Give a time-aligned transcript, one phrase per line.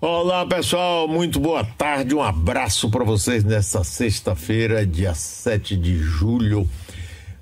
[0.00, 2.14] Olá, pessoal, muito boa tarde.
[2.14, 6.68] Um abraço para vocês nesta sexta-feira, dia 7 de julho.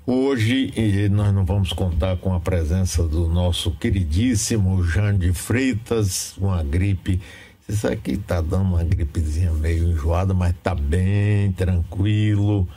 [0.05, 0.71] Hoje
[1.11, 7.19] nós não vamos contar com a presença do nosso queridíssimo Jean de Freitas, uma gripe.
[7.67, 12.67] Isso aqui tá dando uma gripezinha meio enjoada, mas tá bem tranquilo,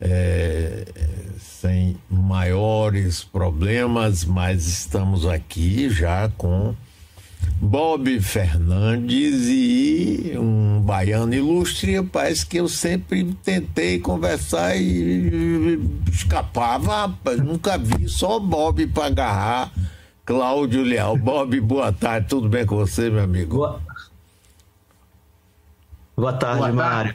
[0.00, 0.84] é,
[1.38, 6.74] sem maiores problemas, mas estamos aqui já com
[7.60, 15.80] Bob Fernandes e um baiano ilustre, rapaz, que eu sempre tentei conversar e
[16.12, 19.72] escapava, rapaz, nunca vi, só Bob para agarrar.
[20.24, 21.16] Cláudio Leal.
[21.18, 23.58] Bob, boa tarde, tudo bem com você, meu amigo?
[23.58, 23.80] Boa,
[26.16, 27.14] boa tarde, boa Mário.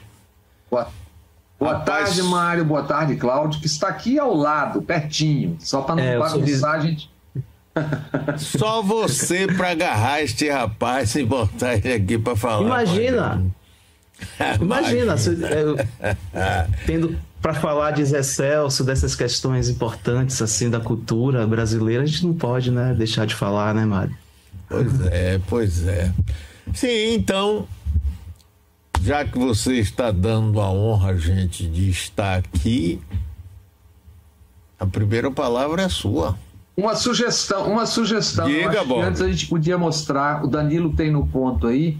[0.70, 0.88] Boa,
[1.58, 2.04] boa rapaz...
[2.04, 6.18] tarde, Mário, boa tarde, Cláudio, que está aqui ao lado, pertinho, só para não é,
[6.18, 7.09] bagunçar, a gente
[8.38, 12.66] só você para agarrar este rapaz e botar ele aqui para falar.
[12.66, 13.42] Imagina!
[14.60, 15.76] Imagina, se, eu,
[16.86, 22.26] tendo para falar de Zé Celso, dessas questões importantes assim da cultura brasileira, a gente
[22.26, 24.14] não pode né, deixar de falar, né, Mário?
[24.68, 26.12] Pois é, pois é.
[26.74, 27.66] Sim, então,
[29.02, 33.00] já que você está dando a honra, gente, de estar aqui,
[34.78, 36.38] a primeira palavra é sua.
[36.76, 38.46] Uma sugestão, uma sugestão.
[38.46, 39.02] Diga, bom.
[39.02, 41.98] Antes a gente podia mostrar, o Danilo tem no ponto aí,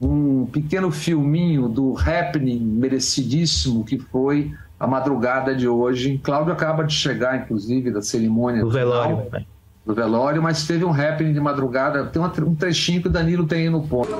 [0.00, 6.20] um pequeno filminho do happening merecidíssimo que foi a madrugada de hoje.
[6.22, 8.62] Cláudio acaba de chegar, inclusive, da cerimônia.
[8.62, 9.22] Do velório.
[9.84, 12.06] Do velório, mas teve um happening de madrugada.
[12.06, 14.14] Tem um trechinho que o Danilo tem aí no ponto.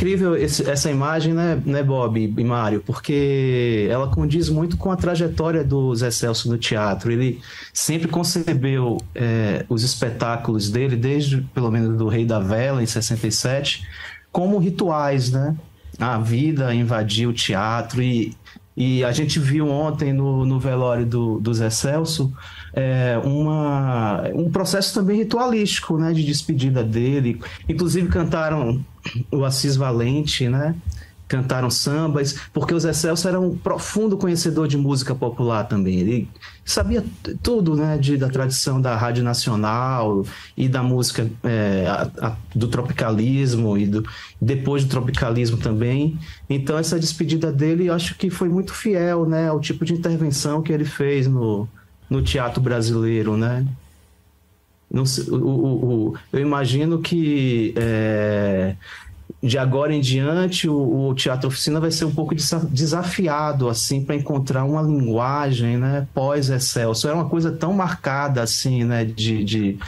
[0.00, 2.80] Incrível esse, essa imagem, né, né, Bob e Mário?
[2.80, 7.12] Porque ela condiz muito com a trajetória do Zé Celso no teatro.
[7.12, 7.38] Ele
[7.74, 13.86] sempre concebeu é, os espetáculos dele, desde pelo menos do Rei da Vela, em 67,
[14.32, 15.54] como rituais, né?
[15.98, 18.34] A vida invadiu o teatro e,
[18.74, 22.32] e a gente viu ontem no, no velório do, do Zé Celso
[22.72, 27.40] é, uma, um processo também ritualístico, né, de despedida dele.
[27.68, 28.84] Inclusive cantaram
[29.30, 30.74] o Assis Valente, né?
[31.26, 36.00] Cantaram sambas, porque o Zé Celso era um profundo conhecedor de música popular também.
[36.00, 36.28] Ele
[36.64, 37.04] sabia
[37.40, 40.24] tudo, né, de, da tradição da rádio nacional
[40.56, 44.04] e da música é, a, a, do tropicalismo e do,
[44.42, 46.18] depois do tropicalismo também.
[46.48, 50.72] Então essa despedida dele, acho que foi muito fiel, né, ao tipo de intervenção que
[50.72, 51.68] ele fez no,
[52.10, 53.64] no teatro brasileiro, né?
[54.90, 58.74] Não, o, o, o, eu imagino que é,
[59.40, 64.64] de agora em diante o, teatro oficina vai ser um pouco desafiado assim para encontrar
[64.64, 66.08] uma linguagem, né?
[66.12, 69.04] Pós Excelso é uma coisa tão marcada assim, né?
[69.04, 69.78] De, de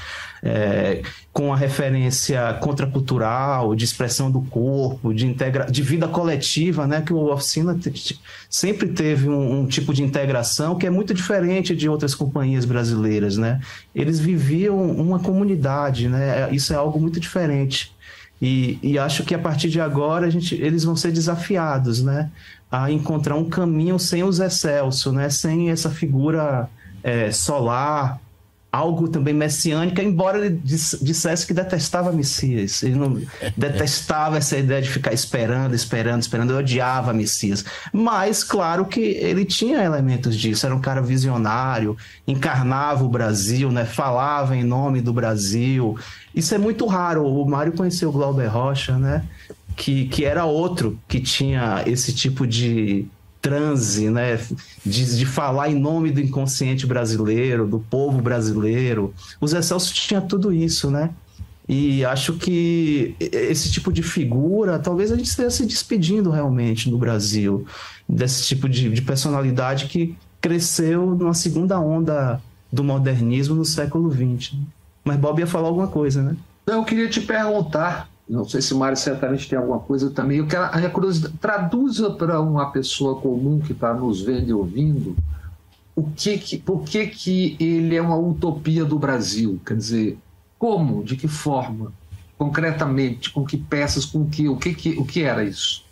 [0.42, 7.00] é, com a referência contracultural, de expressão do corpo, de, integra de vida coletiva, né?
[7.00, 7.78] Que o Oficina
[8.50, 13.38] sempre teve um, um, tipo de integração que é muito diferente de outras companhias brasileiras,
[13.38, 13.60] né?
[13.94, 16.50] Eles viviam uma comunidade, né?
[16.50, 17.94] É, isso é algo muito diferente.
[18.40, 22.30] E, e acho que a partir de agora a gente, eles vão ser desafiados, né?
[22.70, 25.30] A encontrar um caminho sem os Excelso, né?
[25.30, 26.68] Sem essa figura
[27.02, 28.20] é, solar
[28.72, 32.82] algo também messiânico, embora ele dissesse que detestava Messias.
[32.82, 33.20] Ele não
[33.54, 36.54] detestava essa ideia de ficar esperando, esperando, esperando.
[36.54, 37.62] Eu odiava Messias.
[37.92, 40.64] Mas, claro que ele tinha elementos disso.
[40.64, 43.84] Era um cara visionário, encarnava o Brasil, né?
[43.84, 45.98] falava em nome do Brasil.
[46.34, 47.26] Isso é muito raro.
[47.26, 49.22] O Mário conheceu o Glauber Rocha, né?
[49.76, 53.06] Que, que era outro que tinha esse tipo de
[53.42, 54.38] transe, né?
[54.86, 59.12] De, de, falar em nome do inconsciente brasileiro, do povo brasileiro.
[59.40, 61.10] O Zé Celso tinha tudo isso, né?
[61.68, 66.98] E acho que esse tipo de figura, talvez a gente esteja se despedindo realmente no
[66.98, 67.66] Brasil,
[68.08, 72.40] desse tipo de, de personalidade que cresceu numa segunda onda
[72.70, 74.54] do modernismo no século XX.
[75.04, 76.36] Mas Bob ia falar alguma coisa, né?
[76.66, 80.38] Eu queria te perguntar não sei se o Mário certamente tem alguma coisa também.
[80.38, 85.14] Eu quero, a curiosidade, traduza para uma pessoa comum que está nos vendo e ouvindo
[85.94, 89.60] o que que, por que, que ele é uma utopia do Brasil?
[89.66, 90.18] Quer dizer,
[90.58, 91.92] como, de que forma,
[92.38, 95.84] concretamente, com que peças, com que, o que, que, o que era isso?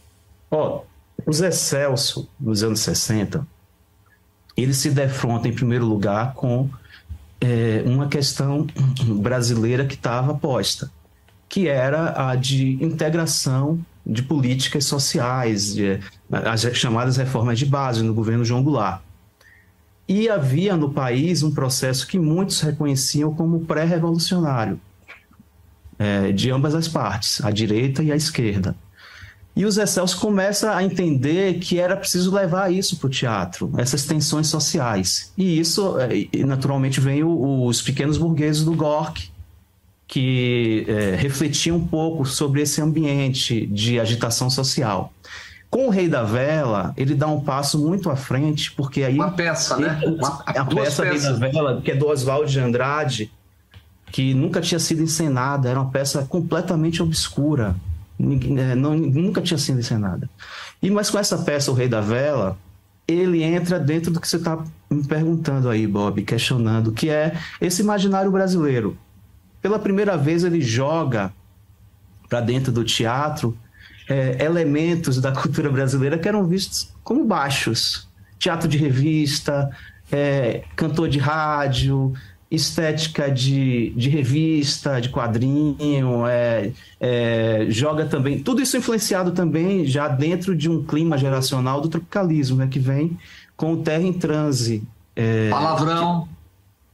[0.50, 0.80] Ó,
[1.26, 3.46] o Zé Celso, nos anos 60,
[4.56, 6.70] ele se defronta, em primeiro lugar, com
[7.38, 8.66] é, uma questão
[9.20, 10.90] brasileira que estava posta,
[11.50, 15.98] que era a de integração de políticas sociais, de,
[16.30, 19.02] as chamadas reformas de base no governo João Goulart.
[20.08, 24.80] E havia no país um processo que muitos reconheciam como pré-revolucionário,
[25.98, 28.74] é, de ambas as partes, a direita e a esquerda.
[29.54, 33.72] E o Zé Celso começa a entender que era preciso levar isso para o teatro,
[33.76, 35.32] essas tensões sociais.
[35.36, 39.30] E isso, é, naturalmente, vem os pequenos burgueses do Gork,
[40.10, 45.12] que é, refletiam um pouco sobre esse ambiente de agitação social.
[45.70, 49.14] Com o Rei da Vela, ele dá um passo muito à frente, porque aí.
[49.14, 50.00] Uma peça, né?
[50.04, 53.30] Uma, a peça Rei da Vela, que é do Oswald de Andrade,
[54.10, 57.76] que nunca tinha sido encenada, era uma peça completamente obscura.
[58.18, 60.28] É, não, nunca tinha sido encenada.
[60.82, 62.58] E mas com essa peça, O Rei da Vela,
[63.06, 64.58] ele entra dentro do que você está
[64.90, 68.98] me perguntando aí, Bob, questionando, que é esse imaginário brasileiro.
[69.60, 71.32] Pela primeira vez, ele joga
[72.28, 73.56] para dentro do teatro
[74.08, 78.08] é, elementos da cultura brasileira que eram vistos como baixos.
[78.38, 79.70] Teatro de revista,
[80.10, 82.14] é, cantor de rádio,
[82.50, 88.42] estética de, de revista, de quadrinho, é, é, joga também.
[88.42, 93.16] Tudo isso influenciado também já dentro de um clima geracional do tropicalismo, né, que vem
[93.56, 94.82] com o Terra em Transe.
[95.14, 96.28] É, palavrão.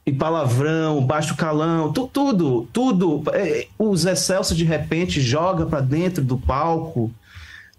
[0.06, 3.24] E palavrão, baixo calão, tu, tudo, tudo.
[3.32, 7.10] É, o Zé Celso, de repente, joga para dentro do palco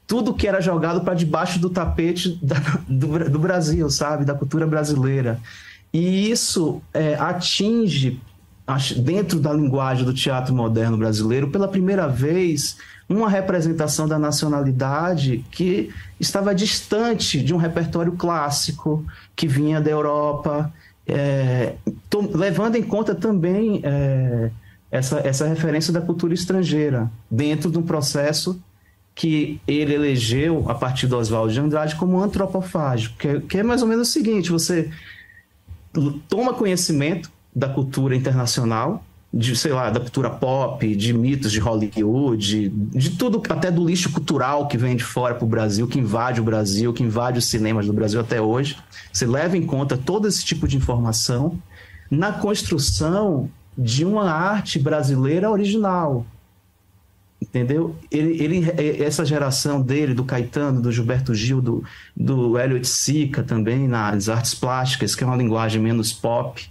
[0.06, 2.56] tudo que era jogado para debaixo do tapete da,
[2.88, 4.26] do, do Brasil, sabe?
[4.26, 5.40] Da cultura brasileira.
[5.94, 8.20] E isso é, atinge,
[8.98, 12.78] dentro da linguagem do teatro moderno brasileiro, pela primeira vez,
[13.10, 20.74] uma representação da nacionalidade que estava distante de um repertório clássico que vinha da Europa,
[21.08, 21.76] é,
[22.34, 24.52] levando em conta também é,
[24.92, 28.62] essa, essa referência da cultura estrangeira, dentro de um processo
[29.16, 33.64] que ele elegeu, a partir do Oswald de Andrade, como antropofágico, que é, que é
[33.64, 34.92] mais ou menos o seguinte: você
[36.30, 42.38] toma conhecimento da cultura internacional, de, sei lá, da cultura pop, de mitos de Hollywood,
[42.38, 46.00] de, de tudo, até do lixo cultural que vem de fora para o Brasil, que
[46.00, 48.78] invade o Brasil, que invade os cinemas do Brasil até hoje.
[49.12, 51.60] Você leva em conta todo esse tipo de informação
[52.10, 56.26] na construção de uma arte brasileira original,
[57.40, 57.96] entendeu?
[58.10, 61.84] Ele, ele, é, essa geração dele, do Caetano, do Gilberto Gil, do,
[62.16, 66.68] do Elliot Sica também, nas artes plásticas, que é uma linguagem menos pop,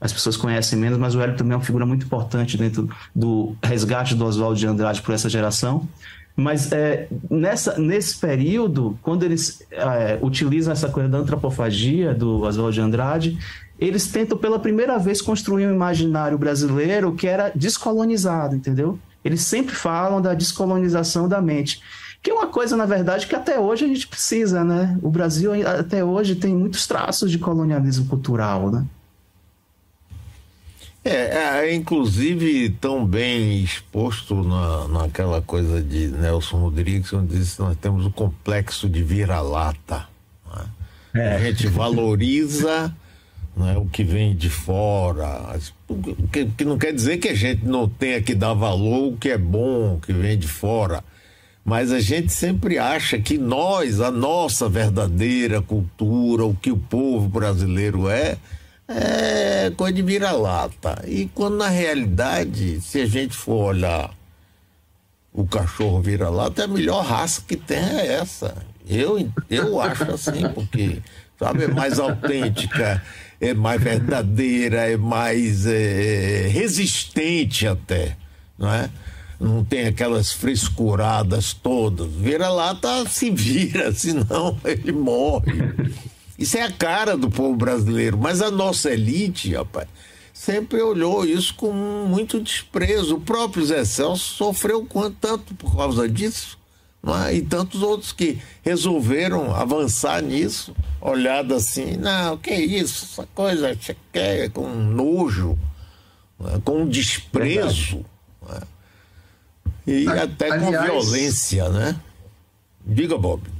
[0.00, 3.54] as pessoas conhecem menos, mas o Hélio também é uma figura muito importante dentro do
[3.62, 5.86] resgate do Oswaldo de Andrade por essa geração.
[6.34, 12.72] Mas é, nessa, nesse período, quando eles é, utilizam essa coisa da antropofagia do Oswaldo
[12.72, 13.38] de Andrade,
[13.78, 18.98] eles tentam pela primeira vez construir um imaginário brasileiro que era descolonizado, entendeu?
[19.22, 21.82] Eles sempre falam da descolonização da mente.
[22.22, 24.98] Que é uma coisa, na verdade, que até hoje a gente precisa, né?
[25.02, 28.84] O Brasil até hoje tem muitos traços de colonialismo cultural, né?
[31.02, 37.60] É, é inclusive tão bem exposto na, naquela coisa de Nelson Rodrigues, onde diz que
[37.62, 40.06] nós temos o complexo de vira-lata.
[40.54, 40.64] Né?
[41.14, 41.36] É.
[41.36, 42.94] A gente valoriza
[43.56, 45.58] né, o que vem de fora,
[46.30, 49.30] que, que não quer dizer que a gente não tenha que dar valor o que
[49.30, 51.02] é bom, o que vem de fora.
[51.64, 57.28] Mas a gente sempre acha que nós, a nossa verdadeira cultura, o que o povo
[57.28, 58.36] brasileiro é,
[58.90, 61.02] é coisa de vira-lata.
[61.06, 64.10] E quando na realidade, se a gente for olhar
[65.32, 68.54] o cachorro vira-lata, a melhor raça que tem é essa.
[68.88, 71.00] Eu, eu acho assim, porque
[71.38, 73.00] sabe, é mais autêntica
[73.40, 78.16] é mais verdadeira, é mais é, resistente até,
[78.58, 78.90] não é?
[79.40, 82.12] Não tem aquelas frescuradas todas.
[82.12, 85.72] Vira lá, tá, se vira, senão ele morre.
[86.40, 88.16] Isso é a cara do povo brasileiro.
[88.16, 89.86] Mas a nossa elite, rapaz,
[90.32, 93.16] sempre olhou isso com muito desprezo.
[93.16, 96.58] O próprio Zé Celso sofreu quanto tanto por causa disso.
[97.26, 97.34] É?
[97.34, 103.74] E tantos outros que resolveram avançar nisso, olhado assim, não, que isso, essa coisa
[104.12, 105.58] quer com nojo,
[106.44, 106.58] é?
[106.62, 108.04] com desprezo,
[108.50, 108.62] é?
[109.86, 111.98] e até com violência, né?
[112.84, 113.59] Diga, Bob.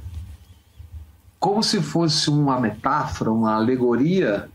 [1.41, 4.47] Como se fosse uma metáfora, uma alegoria,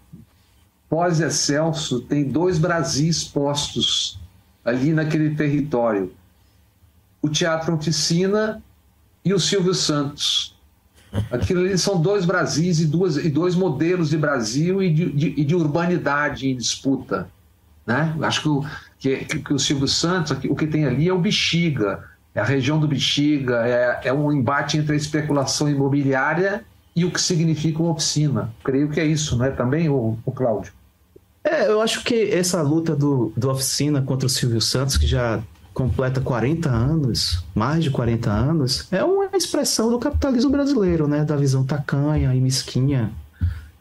[0.88, 4.21] pós-Excelso tem dois Brasis postos
[4.64, 6.14] ali naquele território.
[7.21, 8.62] O Teatro Oficina
[9.25, 10.55] e o Silvio Santos.
[11.33, 15.45] Aquilo ali são dois Brasis e, duas, e dois modelos de Brasil e de, de,
[15.45, 17.28] de urbanidade em disputa.
[17.85, 18.14] Né?
[18.23, 18.64] Acho que o,
[19.00, 22.78] que, que o Silvio Santos, o que tem ali é o Bexiga, é a região
[22.78, 26.64] do Bexiga, é, é um embate entre a especulação imobiliária
[26.97, 28.50] e o que significa uma oficina.
[28.65, 30.73] Creio que é isso, não é também, o, o Cláudio?
[31.45, 35.41] É, eu acho que essa luta do, do oficina contra o Silvio Santos, que já
[35.75, 41.23] completa 40 anos, mais de 40 anos, é uma expressão do capitalismo brasileiro, né?
[41.23, 43.12] Da visão tacanha e mesquinha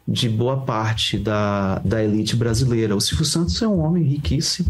[0.06, 2.96] de boa parte da, da elite brasileira.
[2.96, 4.68] O Silvio Santos é um homem riquíssimo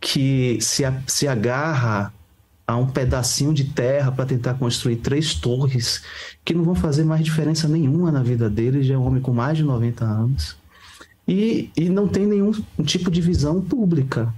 [0.00, 2.12] que se, se agarra
[2.72, 6.02] a um pedacinho de terra para tentar construir três torres
[6.44, 8.82] que não vão fazer mais diferença nenhuma na vida dele.
[8.82, 10.56] Já é um homem com mais de 90 anos.
[11.26, 12.52] E, e não tem nenhum
[12.84, 14.32] tipo de visão pública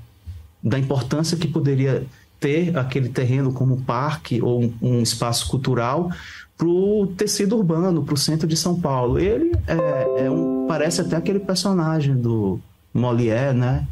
[0.62, 2.06] da importância que poderia
[2.40, 6.10] ter aquele terreno como parque ou um, um espaço cultural
[6.56, 9.18] para o tecido urbano, para o centro de São Paulo.
[9.18, 12.60] Ele é, é, um, parece até aquele personagem do
[12.92, 13.86] Molière, né?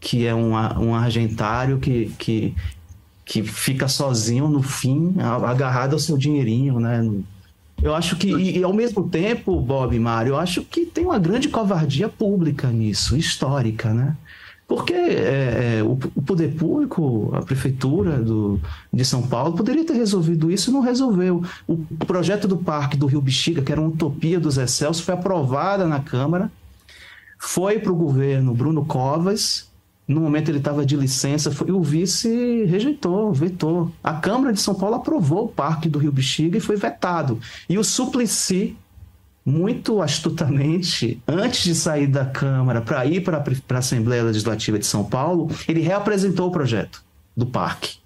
[0.00, 2.54] Que é um, um argentário que, que
[3.24, 5.14] que fica sozinho no fim,
[5.46, 7.08] agarrado ao seu dinheirinho, né?
[7.82, 11.04] Eu acho que, e, e ao mesmo tempo, Bob e Mário, eu acho que tem
[11.04, 14.16] uma grande covardia pública nisso, histórica, né?
[14.68, 18.60] Porque é, é, o, o, poder público, a prefeitura do,
[18.92, 21.44] de São Paulo, poderia ter resolvido isso e não resolveu.
[21.66, 21.76] O,
[22.06, 26.00] projeto do parque do Rio Bexiga, que era uma utopia dos Excelsos, foi aprovada na
[26.00, 26.50] Câmara,
[27.38, 29.68] foi para o governo Bruno Covas,
[30.06, 33.90] no momento ele estava de licença, foi, o vice rejeitou, vetou.
[34.02, 37.40] A Câmara de São Paulo aprovou o Parque do Rio Bexiga e foi vetado.
[37.68, 38.76] E o Suplicy,
[39.44, 45.04] muito astutamente, antes de sair da Câmara para ir para a Assembleia Legislativa de São
[45.04, 47.02] Paulo, ele reapresentou o projeto
[47.36, 48.02] do parque.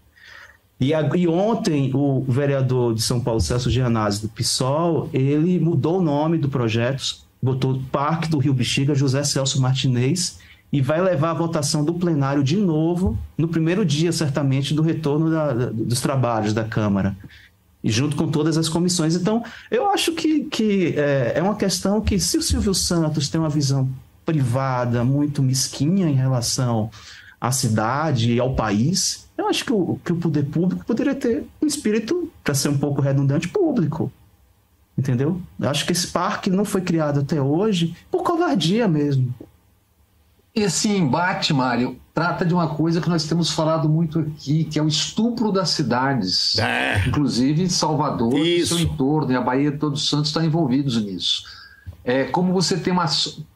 [0.79, 5.99] E, a, e, ontem o vereador de São Paulo, Celso Gianazzi, do PSOL, ele mudou
[5.99, 10.38] o nome do projeto, botou Parque do Rio Bexiga, José Celso Martinez,
[10.76, 15.30] e vai levar a votação do plenário de novo no primeiro dia, certamente, do retorno
[15.30, 17.16] da, dos trabalhos da Câmara,
[17.83, 19.16] e junto com todas as comissões.
[19.16, 23.40] Então, eu acho que, que é, é uma questão que, se o Silvio Santos tem
[23.40, 23.88] uma visão
[24.26, 26.90] privada muito mesquinha em relação
[27.40, 31.47] à cidade e ao país, eu acho que o, que o poder público poderia ter
[31.62, 34.12] um espírito, para ser um pouco redundante, público.
[34.99, 35.40] Entendeu?
[35.59, 39.35] Eu acho que esse parque não foi criado até hoje por covardia mesmo.
[40.57, 44.83] Esse embate, Mário, trata de uma coisa que nós temos falado muito aqui, que é
[44.83, 46.59] o estupro das cidades.
[46.59, 47.07] É.
[47.07, 48.75] Inclusive Salvador Isso.
[48.75, 51.45] e seu entorno, e a Bahia de Todos Santos estão envolvidos nisso.
[52.03, 53.05] É como você tem uma,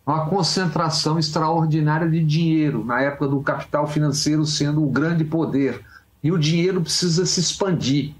[0.05, 5.81] uma concentração extraordinária de dinheiro, na época do capital financeiro sendo o grande poder.
[6.23, 8.13] E o dinheiro precisa se expandir.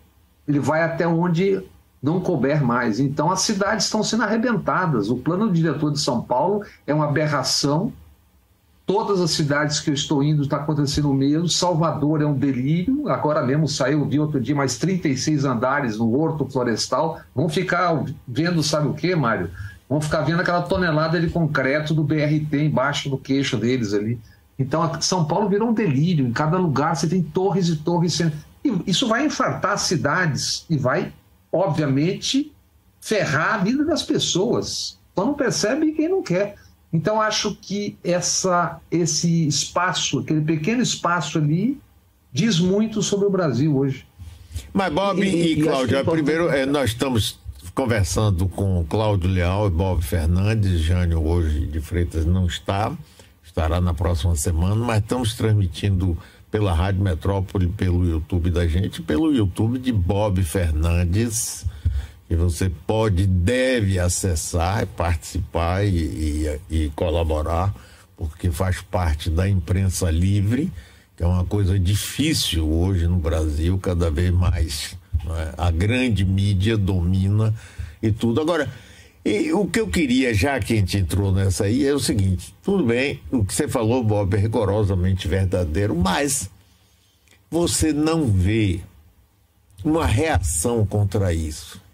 [0.49, 1.63] Ele vai até onde
[2.03, 2.99] não couber mais.
[2.99, 5.11] Então as cidades estão sendo arrebentadas.
[5.11, 7.93] O plano diretor de São Paulo é uma aberração
[8.91, 11.49] Todas as cidades que eu estou indo está acontecendo o mesmo.
[11.49, 13.09] Salvador é um delírio.
[13.09, 17.21] Agora mesmo saiu, vi outro dia, mais 36 andares no Horto Florestal.
[17.33, 19.49] Vão ficar vendo, sabe o que, Mário?
[19.89, 24.19] Vão ficar vendo aquela tonelada de concreto do BRT embaixo do queixo deles ali.
[24.59, 26.27] Então, São Paulo virou um delírio.
[26.27, 28.19] Em cada lugar você tem torres e torres.
[28.19, 28.33] E
[28.89, 31.13] isso vai infartar as cidades e vai,
[31.53, 32.53] obviamente,
[33.01, 34.99] ferrar a vida das pessoas.
[35.17, 36.57] Só não percebe quem não quer.
[36.93, 41.81] Então, acho que essa, esse espaço, aquele pequeno espaço ali,
[42.33, 44.07] diz muito sobre o Brasil hoje.
[44.73, 47.39] Mas, Bob e, e, Cláudio, primeiro, é, nós estamos
[47.75, 50.81] conversando com Cláudio Leal e Bob Fernandes.
[50.81, 52.93] Jânio, hoje de Freitas, não está,
[53.45, 56.19] estará na próxima semana, mas estamos transmitindo
[56.51, 61.65] pela Rádio Metrópole, pelo YouTube da gente, pelo YouTube de Bob Fernandes
[62.31, 67.75] que você pode, deve acessar, participar e, e, e, colaborar,
[68.17, 70.73] porque faz parte da imprensa livre,
[71.17, 74.97] que é uma coisa difícil hoje no Brasil, cada vez mais.
[75.27, 75.55] É?
[75.59, 77.53] A grande mídia domina
[78.01, 78.41] e tudo.
[78.41, 78.73] Agora,
[79.25, 82.55] e o que eu queria, já que a gente entrou nessa aí, é o seguinte:
[82.63, 86.49] tudo bem, o que você falou, Bob, é rigorosamente verdadeiro, mas
[87.51, 88.79] você não vê
[89.85, 91.90] uma reação contra isso.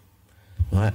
[0.72, 0.92] É?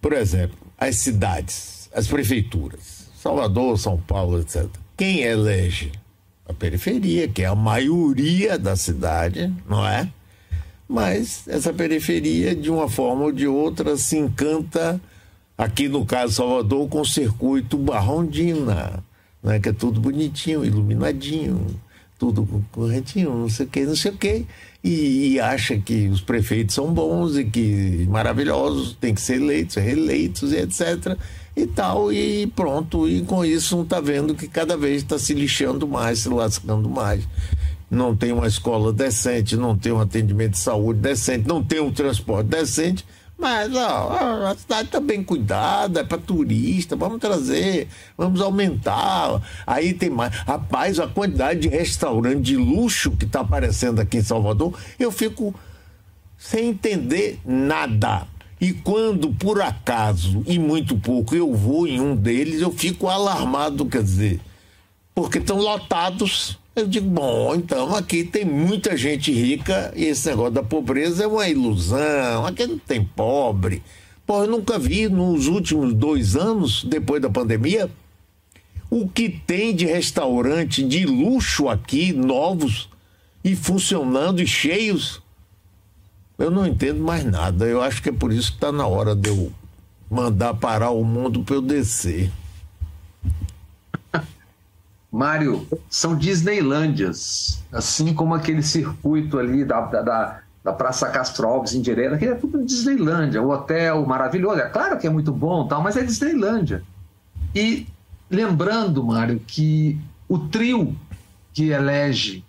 [0.00, 4.66] Por exemplo, as cidades, as prefeituras, Salvador, São Paulo, etc.
[4.96, 5.92] Quem elege?
[6.46, 10.10] A periferia, que é a maioria da cidade, não é?
[10.92, 15.00] mas essa periferia, de uma forma ou de outra, se encanta,
[15.56, 19.02] aqui no caso Salvador, com o circuito Barrondina,
[19.42, 21.80] né, que é tudo bonitinho, iluminadinho,
[22.18, 24.46] tudo corretinho, não sei o que, não sei o que,
[24.82, 29.76] e, e, acha que os prefeitos são bons e que maravilhosos, tem que ser eleitos,
[29.76, 31.16] reeleitos e etc.
[31.56, 35.86] e tal, e pronto, e com isso está vendo que cada vez está se lixando
[35.86, 37.26] mais, se lascando mais
[37.92, 41.92] não tem uma escola decente, não tem um atendimento de saúde decente, não tem um
[41.92, 43.04] transporte decente,
[43.42, 49.42] mas ó, a cidade está bem cuidada, é para turista, vamos trazer, vamos aumentar.
[49.66, 50.32] Aí tem mais.
[50.32, 55.52] Rapaz, a quantidade de restaurante de luxo que está aparecendo aqui em Salvador, eu fico
[56.38, 58.28] sem entender nada.
[58.60, 63.84] E quando, por acaso, e muito pouco, eu vou em um deles, eu fico alarmado,
[63.86, 64.40] quer dizer,
[65.12, 70.52] porque estão lotados eu digo, bom, então aqui tem muita gente rica e esse negócio
[70.52, 73.82] da pobreza é uma ilusão, aqui não tem pobre.
[74.26, 77.90] Pô, eu nunca vi nos últimos dois anos, depois da pandemia,
[78.88, 82.88] o que tem de restaurante de luxo aqui, novos
[83.44, 85.20] e funcionando e cheios.
[86.38, 87.66] Eu não entendo mais nada.
[87.66, 89.52] Eu acho que é por isso que está na hora de eu
[90.10, 92.30] mandar parar o mundo para eu descer.
[95.12, 101.82] Mário, são Disneylândias, assim como aquele circuito ali da, da, da Praça Castro Alves em
[101.82, 105.82] Direita, que é tudo Disneylândia, o hotel maravilhoso, é claro que é muito bom, tal,
[105.82, 106.82] mas é Disneylândia.
[107.54, 107.86] E
[108.30, 110.96] lembrando, Mário, que o trio
[111.52, 112.42] que elege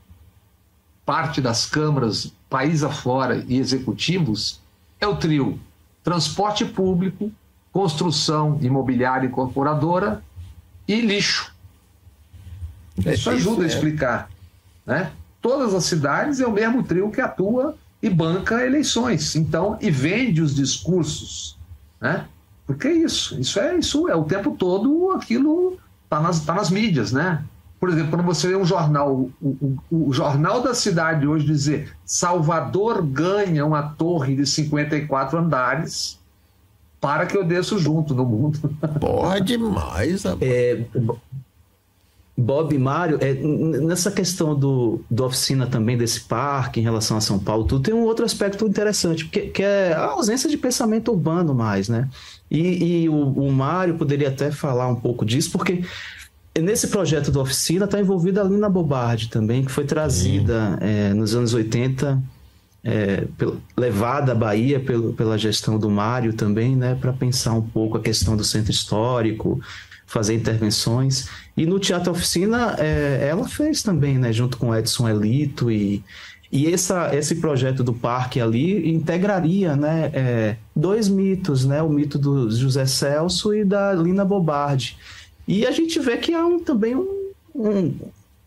[1.05, 4.61] parte das câmaras, país afora e executivos,
[5.01, 5.59] é o trio
[6.01, 7.29] transporte público,
[7.73, 10.23] construção imobiliária incorporadora
[10.87, 11.52] e lixo.
[13.05, 14.29] É, isso ajuda a explicar.
[14.85, 15.11] Né?
[15.41, 19.35] Todas as cidades é o mesmo trio que atua e banca eleições.
[19.35, 21.57] Então, e vende os discursos.
[21.99, 22.25] Né?
[22.65, 23.39] Porque é isso.
[23.39, 27.43] Isso é isso é o tempo todo aquilo está nas, tá nas mídias, né?
[27.79, 31.93] Por exemplo, quando você vê um jornal, o, o, o, jornal da cidade hoje dizer
[32.05, 36.17] Salvador ganha uma torre de 54 andares,
[37.01, 38.57] para que eu desço junto no mundo.
[39.01, 40.23] Pode demais.
[40.39, 40.85] É,
[42.35, 47.21] Bob e Mário, é, nessa questão do, do oficina também desse parque em relação a
[47.21, 51.11] São Paulo, tudo tem um outro aspecto interessante, que, que é a ausência de pensamento
[51.11, 52.09] urbano mais, né?
[52.49, 55.83] E, e o, o Mário poderia até falar um pouco disso, porque
[56.59, 61.35] nesse projeto da oficina está envolvida a Lina Bobardi também, que foi trazida é, nos
[61.35, 62.21] anos 80,
[62.83, 63.27] é,
[63.77, 68.01] levada à Bahia pelo, pela gestão do Mário também, né, para pensar um pouco a
[68.01, 69.61] questão do centro histórico,
[70.05, 71.27] fazer intervenções.
[71.55, 76.03] E no Teatro Oficina, é, ela fez também, né, junto com Edson Elito e,
[76.51, 82.17] e essa, esse projeto do parque ali integraria né, é, dois mitos, né, o mito
[82.17, 84.97] do José Celso e da Lina Bobardi.
[85.47, 87.93] E a gente vê que há um, também um, um,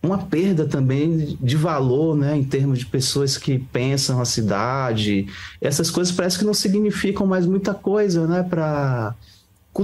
[0.03, 5.27] uma perda também de valor, né, em termos de pessoas que pensam a cidade.
[5.61, 9.15] Essas coisas parece que não significam mais muita coisa, né, para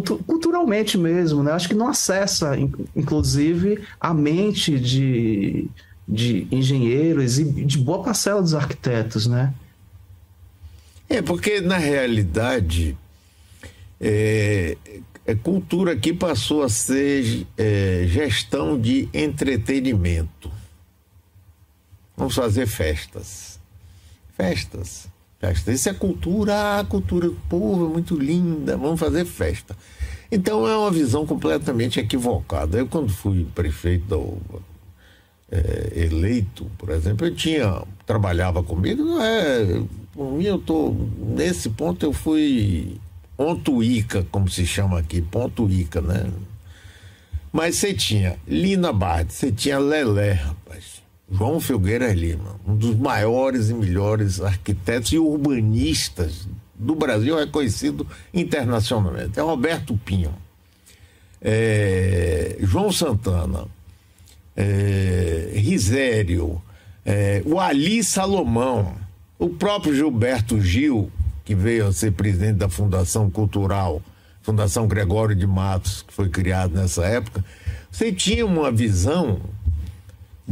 [0.00, 1.52] culturalmente mesmo, né?
[1.52, 2.56] Acho que não acessa,
[2.96, 5.68] inclusive, a mente de,
[6.08, 9.52] de engenheiros e de boa parcela dos arquitetos, né?
[11.08, 12.96] É, porque na realidade
[14.00, 14.78] é,
[15.26, 20.50] é cultura aqui passou a ser é, gestão de entretenimento.
[22.16, 23.60] Vamos fazer festas.
[24.36, 25.11] Festas.
[25.42, 25.72] Festa.
[25.72, 29.76] Isso é cultura, a cultura do povo é muito linda, vamos fazer festa.
[30.30, 32.78] Então é uma visão completamente equivocada.
[32.78, 34.40] Eu, quando fui prefeito
[35.50, 39.82] é, eleito, por exemplo, eu tinha, trabalhava comigo, não é.
[40.12, 40.94] Por mim, eu tô.
[41.18, 42.96] Nesse ponto eu fui
[43.36, 46.30] pontuíca, como se chama aqui, pontuíca, né?
[47.52, 50.91] Mas você tinha Lina Bard, você tinha Lelé, rapaz.
[51.32, 59.38] João Filgueira Lima, um dos maiores e melhores arquitetos e urbanistas do Brasil, reconhecido internacionalmente.
[59.38, 60.34] É Roberto Pinho,
[61.40, 63.66] é, João Santana,
[64.54, 66.60] é, Risério,
[67.04, 68.94] é, o Ali Salomão,
[69.38, 71.10] o próprio Gilberto Gil,
[71.44, 74.02] que veio a ser presidente da Fundação Cultural,
[74.42, 77.42] Fundação Gregório de Matos, que foi criado nessa época,
[77.90, 79.40] você tinha uma visão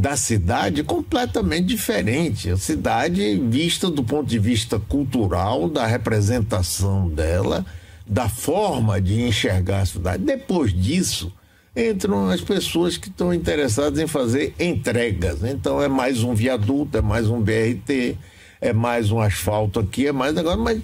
[0.01, 2.49] da cidade completamente diferente.
[2.49, 7.63] A cidade vista do ponto de vista cultural, da representação dela,
[8.07, 10.23] da forma de enxergar a cidade.
[10.23, 11.31] Depois disso,
[11.75, 15.43] entram as pessoas que estão interessadas em fazer entregas.
[15.43, 18.17] Então é mais um viaduto, é mais um BRT,
[18.59, 20.81] é mais um asfalto aqui, é mais negócio, mas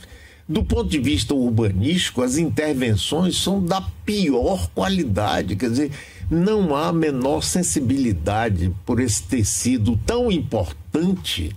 [0.47, 5.91] do ponto de vista urbanístico, as intervenções são da pior qualidade, quer dizer,
[6.29, 11.55] não há menor sensibilidade por esse tecido tão importante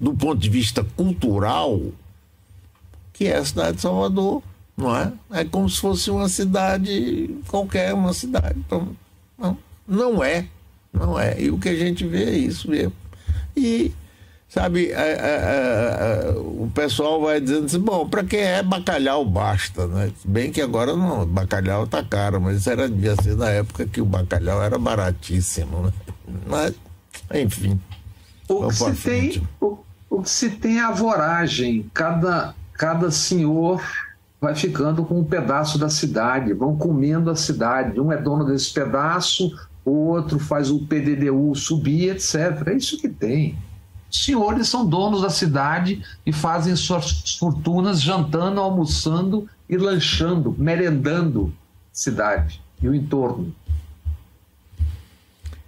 [0.00, 1.80] do ponto de vista cultural
[3.12, 4.42] que é a cidade de Salvador,
[4.76, 5.12] não é?
[5.30, 8.58] É como se fosse uma cidade qualquer, uma cidade.
[8.58, 8.88] Então,
[9.38, 10.46] não, não é,
[10.92, 11.40] não é.
[11.40, 12.92] E o que a gente vê é isso mesmo.
[13.56, 13.92] E
[14.52, 19.86] sabe, é, é, é, o pessoal vai dizendo assim, bom, para quem é bacalhau basta,
[19.86, 20.12] né?
[20.24, 24.00] Bem que agora não, bacalhau tá caro, mas isso era, devia ser na época que
[24.00, 25.92] o bacalhau era baratíssimo, né?
[26.46, 26.74] Mas,
[27.32, 27.80] enfim.
[28.46, 29.78] O que, se tem, o,
[30.10, 33.80] o que se tem é a voragem, cada cada senhor
[34.40, 38.00] vai ficando com um pedaço da cidade, vão comendo a cidade.
[38.00, 42.66] Um é dono desse pedaço, o outro faz o PDDU subir, etc.
[42.66, 43.56] É isso que tem.
[44.12, 51.52] Senhores são donos da cidade e fazem suas fortunas jantando, almoçando e lanchando, merendando
[51.90, 53.54] cidade e o entorno.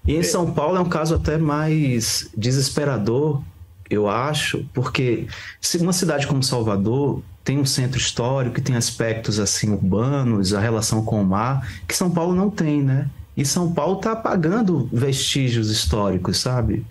[0.07, 3.42] E em São Paulo é um caso até mais desesperador,
[3.88, 5.26] eu acho, porque
[5.59, 10.61] se uma cidade como Salvador tem um centro histórico que tem aspectos assim urbanos, a
[10.61, 13.09] relação com o mar, que São Paulo não tem, né?
[13.37, 16.87] E São Paulo está apagando vestígios históricos, sabe?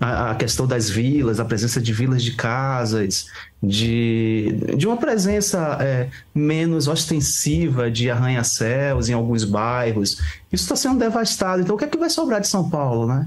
[0.00, 3.26] A, a, questão das vilas, a presença de vilas de casas,
[3.60, 10.20] de, de uma presença é, menos ostensiva de arranha-céus em alguns bairros.
[10.52, 11.62] Isso está sendo devastado.
[11.62, 13.26] Então, o que é que vai sobrar de São Paulo, né?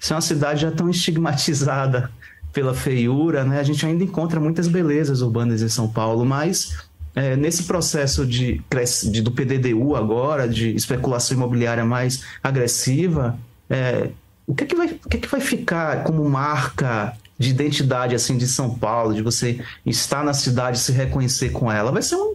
[0.00, 2.10] Se é uma cidade já tão estigmatizada
[2.52, 6.76] pela feiura, né, a gente ainda encontra muitas belezas urbanas em São Paulo, mas
[7.14, 8.62] é, nesse processo de,
[9.10, 14.10] de, do PDDU agora, de especulação imobiliária mais agressiva, é,
[14.46, 18.14] o, que é que vai, o que é que vai ficar como marca de identidade
[18.14, 21.90] assim de São Paulo, de você estar na cidade e se reconhecer com ela?
[21.90, 22.34] Vai ser um,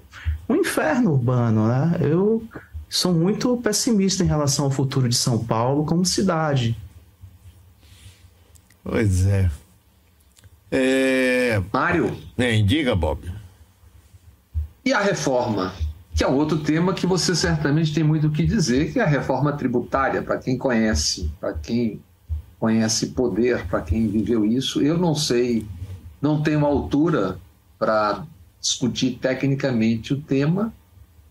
[0.50, 1.98] um inferno urbano, né?
[2.02, 2.44] Eu
[2.90, 6.78] sou muito pessimista em relação ao futuro de São Paulo como cidade.
[8.84, 9.50] Pois é.
[10.72, 11.62] É...
[11.72, 12.18] Mário.
[12.38, 13.35] Bem, diga, Bob.
[14.86, 15.74] E a reforma?
[16.14, 19.08] Que é outro tema que você certamente tem muito o que dizer, que é a
[19.08, 22.00] reforma tributária, para quem conhece, para quem
[22.60, 24.84] conhece poder, para quem viveu isso.
[24.84, 25.66] Eu não sei,
[26.22, 27.40] não tenho altura
[27.80, 28.24] para
[28.62, 30.72] discutir tecnicamente o tema,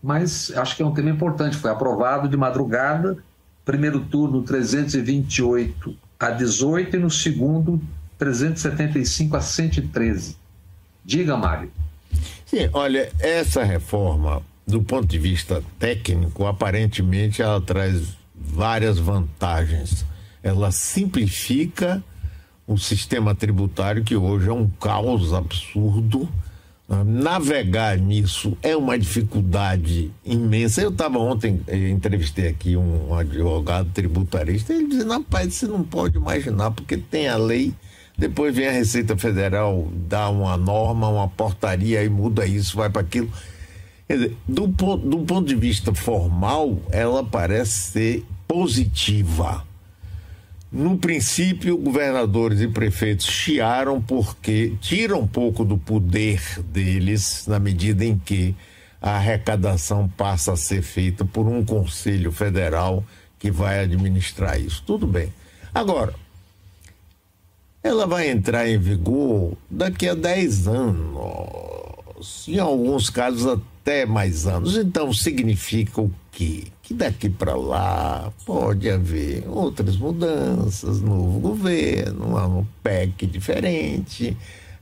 [0.03, 1.55] mas acho que é um tema importante.
[1.55, 3.17] Foi aprovado de madrugada,
[3.63, 7.81] primeiro turno 328 a 18 e no segundo
[8.17, 10.35] 375 a 113.
[11.05, 11.71] Diga, Mário.
[12.45, 20.05] Sim, olha, essa reforma, do ponto de vista técnico, aparentemente ela traz várias vantagens.
[20.43, 22.03] Ela simplifica
[22.67, 26.29] o sistema tributário, que hoje é um caos absurdo.
[26.87, 30.81] Navegar nisso é uma dificuldade imensa.
[30.81, 36.17] Eu estava ontem, eu entrevistei aqui um advogado tributarista, ele dizia: rapaz, você não pode
[36.17, 37.73] imaginar, porque tem a lei
[38.17, 43.01] depois vem a Receita Federal, dá uma norma, uma portaria e muda isso, vai para
[43.01, 43.29] aquilo.
[44.07, 49.65] Quer dizer, do ponto, do ponto de vista formal, ela parece ser positiva.
[50.71, 58.03] No princípio, governadores e prefeitos chiaram porque tira um pouco do poder deles na medida
[58.05, 58.55] em que
[59.01, 63.03] a arrecadação passa a ser feita por um conselho federal
[63.39, 64.83] que vai administrar isso.
[64.85, 65.31] Tudo bem.
[65.73, 66.13] Agora,
[67.85, 74.75] ela vai entrar em vigor daqui a 10 anos, em alguns casos até mais anos.
[74.75, 76.63] Então significa o quê?
[76.81, 84.35] Que daqui para lá pode haver outras mudanças, novo governo, um PEC diferente.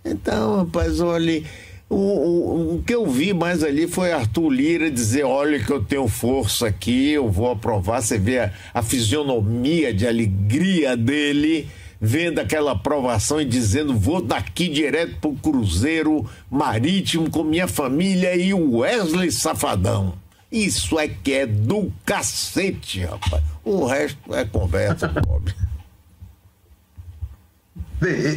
[0.06, 1.46] Então, rapaz, olhe.
[1.90, 5.84] O, o, o, que eu vi mais ali foi Arthur Lira dizer: olha, que eu
[5.84, 8.02] tenho força aqui, eu vou aprovar.
[8.02, 11.68] Você vê a, a fisionomia de alegria dele
[12.06, 18.36] vendo aquela aprovação e dizendo: vou daqui direto para o Cruzeiro Marítimo com minha família
[18.36, 20.16] e o Wesley Safadão.
[20.52, 23.42] Isso é que é do cacete, rapaz.
[23.64, 25.56] O resto é conversa, pobre.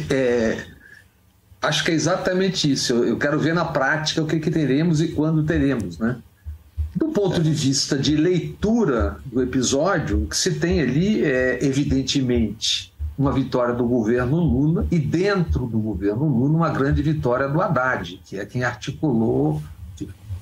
[0.09, 0.65] É,
[1.61, 2.93] acho que é exatamente isso.
[2.93, 6.17] Eu, eu, quero ver na prática o que, que teremos e quando teremos, né?
[6.95, 12.91] Do ponto de vista de leitura do episódio, o que se tem ali é, evidentemente,
[13.17, 18.21] uma vitória do governo Lula e dentro do governo Lula uma grande vitória do Haddad,
[18.23, 19.61] que é quem articulou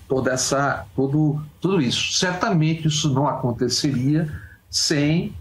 [0.07, 2.13] toda essa todo tudo isso.
[2.13, 4.31] Certamente isso não aconteceria
[4.69, 5.33] sem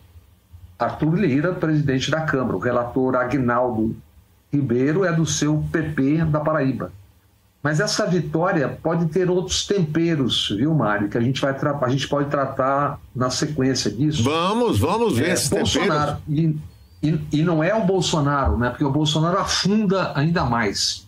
[0.78, 3.96] Arthur Lira, presidente da Câmara, o relator Agnaldo
[4.52, 6.92] Ribeiro é do seu PP da Paraíba.
[7.62, 11.08] Mas essa vitória pode ter outros temperos, viu, Mário?
[11.08, 14.22] Que a gente, vai a gente pode tratar na sequência disso.
[14.22, 16.18] Vamos, vamos ver é, esse Bolsonaro.
[16.28, 16.54] E,
[17.08, 18.70] e, e, não é o Bolsonaro, né?
[18.70, 21.06] Porque o Bolsonaro afunda ainda mais.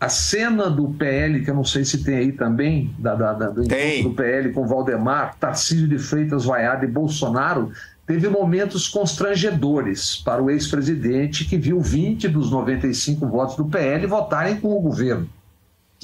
[0.00, 3.48] A cena do PL, que eu não sei se tem aí também, da, da, da
[3.48, 7.72] do, do PL com Valdemar, Tarcísio de Freitas Vaiada e Bolsonaro,
[8.06, 14.56] teve momentos constrangedores para o ex-presidente que viu 20 dos 95 votos do PL votarem
[14.56, 15.28] com o governo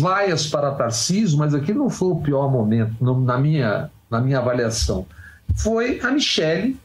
[0.01, 5.07] vaias para Tarcísio, mas aqui não foi o pior momento, na minha, na minha avaliação.
[5.55, 6.77] Foi a Michele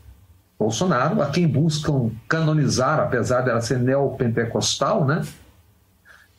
[0.58, 5.22] Bolsonaro, a quem buscam canonizar, apesar dela ser neopentecostal, né?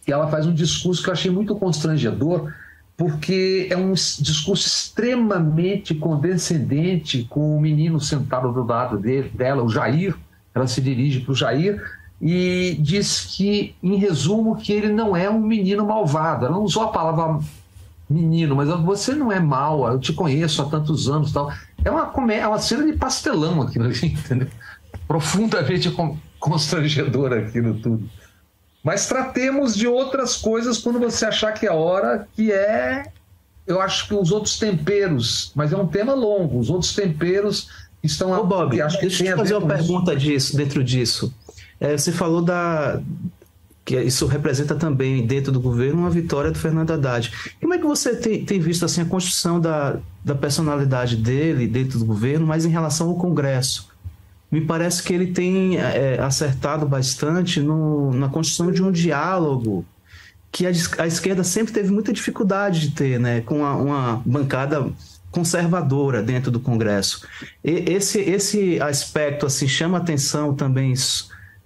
[0.07, 2.52] E ela faz um discurso que eu achei muito constrangedor,
[2.96, 9.68] porque é um discurso extremamente condescendente com o menino sentado do lado dele, dela, o
[9.68, 10.16] Jair.
[10.55, 11.83] Ela se dirige para o Jair
[12.20, 16.46] e diz que, em resumo, que ele não é um menino malvado.
[16.46, 17.38] Ela não usou a palavra
[18.09, 21.53] menino, mas você não é mal, eu te conheço há tantos anos tal.
[21.85, 23.75] É uma, é uma cena de pastelão ali,
[24.07, 24.49] entendeu?
[25.07, 25.95] Profundamente
[26.38, 28.09] constrangedora aquilo tudo.
[28.83, 33.05] Mas tratemos de outras coisas quando você achar que é a hora, que é,
[33.66, 37.69] eu acho que os outros temperos, mas é um tema longo, os outros temperos
[38.01, 38.31] estão...
[38.31, 41.35] Ô Bob, acho que deixa eu fazer uma pergunta disso, dentro disso.
[41.81, 43.01] É, você falou da
[43.87, 47.33] que isso representa também dentro do governo uma vitória do Fernando Haddad.
[47.61, 52.01] Como é que você tem, tem visto assim a construção da, da personalidade dele dentro
[52.01, 53.88] do governo, mas em relação ao Congresso?
[54.51, 59.87] Me parece que ele tem é, acertado bastante no, na construção de um diálogo
[60.51, 64.90] que a, a, esquerda sempre teve muita dificuldade de ter, né, com uma, uma bancada
[65.31, 67.25] conservadora dentro do Congresso.
[67.62, 70.92] E, esse, esse aspecto assim chama atenção também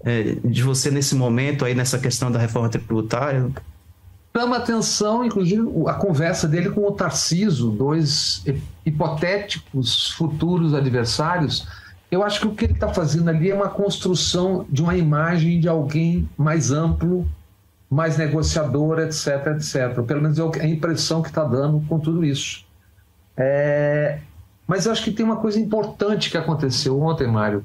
[0.05, 3.51] é, de você nesse momento aí nessa questão da reforma tributária?
[4.37, 8.45] Chama atenção, inclusive, a conversa dele com o Tarciso, dois
[8.87, 11.67] hipotéticos futuros adversários.
[12.11, 15.61] Eu acho que o que ele está fazendo ali é uma construção de uma imagem
[15.61, 17.27] de alguém mais amplo,
[17.91, 20.01] mais negociador, etc, etc.
[20.07, 22.65] Pelo menos é a impressão que está dando com tudo isso.
[23.37, 24.21] É...
[24.67, 27.65] Mas eu acho que tem uma coisa importante que aconteceu ontem, Mário,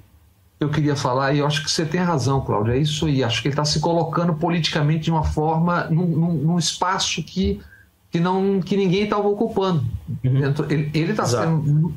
[0.59, 3.23] eu queria falar, e eu acho que você tem razão, Cláudio, é isso aí.
[3.23, 7.61] Acho que ele está se colocando politicamente de uma forma, num, num, num espaço que,
[8.09, 9.85] que, não, que ninguém estava ocupando.
[10.23, 10.53] Uhum.
[10.93, 11.93] Ele está sendo.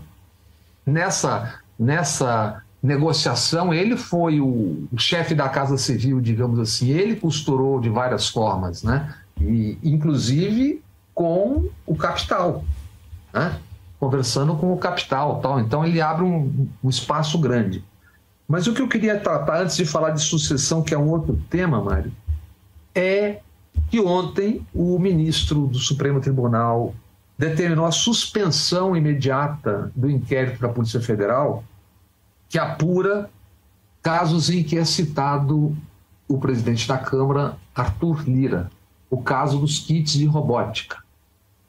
[0.85, 7.81] Nessa, nessa negociação, ele foi o, o chefe da Casa Civil, digamos assim, ele costurou
[7.81, 9.15] de várias formas, né?
[9.41, 10.83] E, inclusive
[11.15, 12.65] com o capital,
[13.33, 13.59] né?
[13.99, 15.41] conversando com o capital.
[15.41, 15.61] tal.
[15.61, 17.85] Então, ele abre um, um espaço grande.
[18.49, 21.39] Mas o que eu queria tratar, antes de falar de sucessão, que é um outro
[21.51, 22.11] tema, Mário,
[22.95, 23.41] é
[23.91, 26.95] que ontem o ministro do Supremo Tribunal
[27.37, 31.63] determinou a suspensão imediata do inquérito da Polícia Federal
[32.49, 33.31] que apura
[34.03, 35.77] casos em que é citado
[36.27, 38.71] o presidente da Câmara, Arthur Lira,
[39.11, 41.03] o caso dos kits de robótica,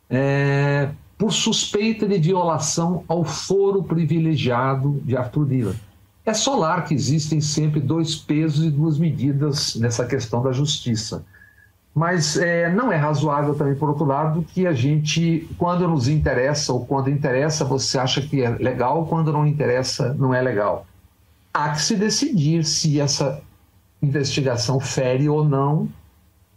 [0.10, 5.89] é, por suspeita de violação ao foro privilegiado de Arthur Lira.
[6.26, 11.26] É solar que existem sempre dois pesos e duas medidas nessa questão da justiça.
[11.94, 16.72] Mas é, não é razoável também, por outro lado, que a gente, quando nos interessa
[16.72, 20.86] ou quando interessa, você acha que é legal, quando não interessa, não é legal.
[21.54, 23.42] Há que se decidir se essa
[24.02, 25.90] investigação fere ou não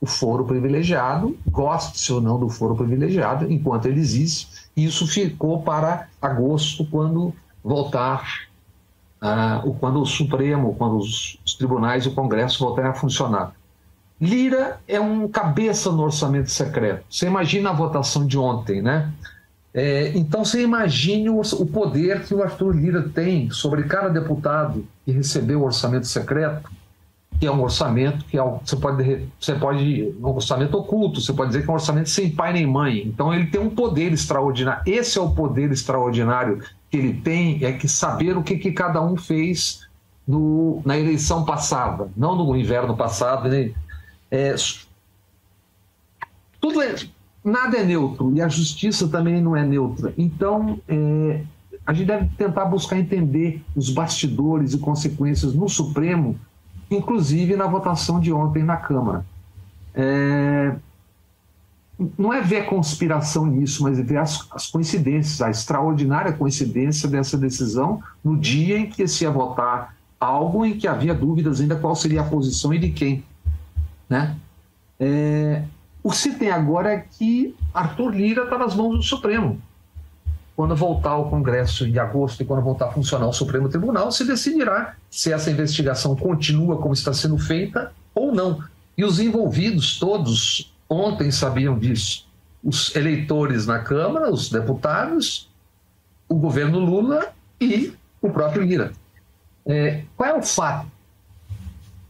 [0.00, 4.48] o foro privilegiado, goste-se ou não do foro privilegiado, enquanto ele existe.
[4.76, 7.32] Isso ficou para agosto, quando
[7.64, 8.48] voltar
[9.22, 13.52] ah, quando o Supremo, quando os, os tribunais e o Congresso voltarem a funcionar.
[14.20, 17.04] Lira é um cabeça no orçamento secreto.
[17.08, 19.12] Você imagina a votação de ontem, né?
[19.72, 24.86] É, então você imagine o, o, poder que o Arthur Lira tem sobre cada deputado
[25.04, 26.68] que recebeu o orçamento secreto,
[27.40, 31.50] que é um orçamento que é, você pode você pode um orçamento oculto, você pode
[31.50, 33.02] dizer que é um orçamento sem pai nem mãe.
[33.06, 34.82] Então ele tem um poder extraordinário.
[34.84, 39.00] Esse é o poder extraordinário que ele tem é que saber o que, que cada
[39.00, 39.88] um fez
[40.28, 43.48] no, na eleição passada, não no inverno passado.
[43.48, 43.72] Né?
[44.30, 44.54] É,
[46.60, 46.94] tudo é,
[47.42, 50.12] nada é neutro e a justiça também não é neutra.
[50.18, 51.40] Então, é,
[51.86, 56.38] a gente deve tentar buscar entender os bastidores e consequências no Supremo,
[56.90, 59.24] inclusive na votação de ontem na Câmara.
[59.94, 60.76] É,
[62.18, 68.02] não é ver conspiração nisso, mas ver as, as, coincidências, a extraordinária coincidência dessa decisão
[68.24, 72.20] no dia em que se ia votar algo em que havia dúvidas ainda qual seria
[72.20, 73.24] a posição e de quem.
[74.08, 74.36] Né?
[74.98, 75.64] É,
[76.02, 79.60] o que se tem agora é que Arthur Lira está nas mãos do Supremo.
[80.54, 84.24] Quando voltar ao Congresso em agosto e quando voltar a funcionar o Supremo Tribunal, se
[84.24, 88.62] decidirá se essa investigação continua como está sendo feita ou não.
[88.96, 92.26] E os envolvidos todos ontem sabiam disso.
[92.62, 95.50] Os eleitores na Câmara, os deputados,
[96.28, 98.92] o governo Lula e o próprio Lira.
[99.66, 100.86] É, qual é o fato?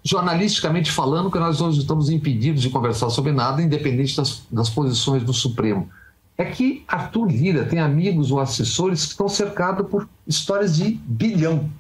[0.05, 5.23] Jornalisticamente falando, que nós hoje estamos impedidos de conversar sobre nada, independente das, das posições
[5.23, 5.89] do Supremo
[6.37, 11.71] é que Arthur Lira tem amigos ou assessores que estão cercados por histórias de bilhão.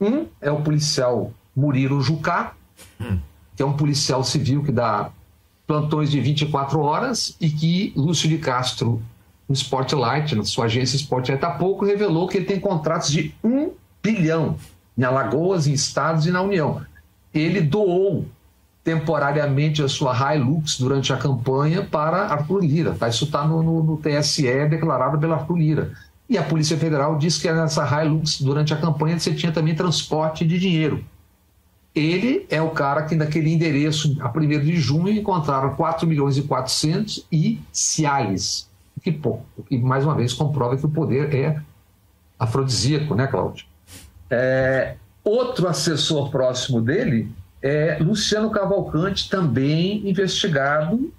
[0.00, 2.54] Um é o policial Murilo Jucá,
[3.00, 3.18] hum.
[3.56, 5.10] que é um policial civil que dá
[5.66, 9.02] plantões de 24 horas e que Lúcio de Castro,
[9.48, 13.70] no Spotlight, na sua agência Spotlight, há pouco revelou que ele tem contratos de um
[14.02, 14.56] bilhão
[14.96, 16.82] em Alagoas, em estados e na União.
[17.32, 18.26] Ele doou
[18.84, 22.94] temporariamente a sua Hilux durante a campanha para Arthur Lira.
[22.94, 23.08] Tá?
[23.08, 25.92] Isso está no, no, no, TSE declarado pelo Arthur Lira.
[26.28, 30.46] E a Polícia Federal disse que nessa Hilux, durante a campanha, você tinha também transporte
[30.46, 31.02] de dinheiro.
[31.94, 36.42] Ele é o cara que, naquele endereço, a 1 de junho, encontraram 4 milhões e
[36.42, 38.68] 400 e Cialis.
[39.00, 41.60] Que, pô, que mais uma vez comprova que o poder é
[42.38, 43.66] afrodisíaco, né, Cláudio?
[44.28, 47.30] É, outro assessor próximo dele
[47.64, 51.10] é, Luciano Cavalcante também investigado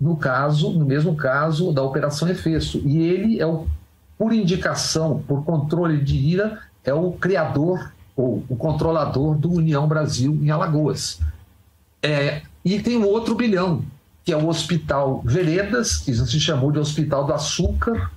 [0.00, 2.78] no caso, no mesmo caso da Operação Efesto.
[2.86, 3.66] E ele é o,
[4.16, 10.36] por indicação, por controle de ira, é o criador ou o controlador do União Brasil
[10.42, 11.20] em Alagoas.
[12.02, 13.84] É, e tem um outro bilhão,
[14.24, 18.10] que é o Hospital Veredas, que se chamou de Hospital do Açúcar,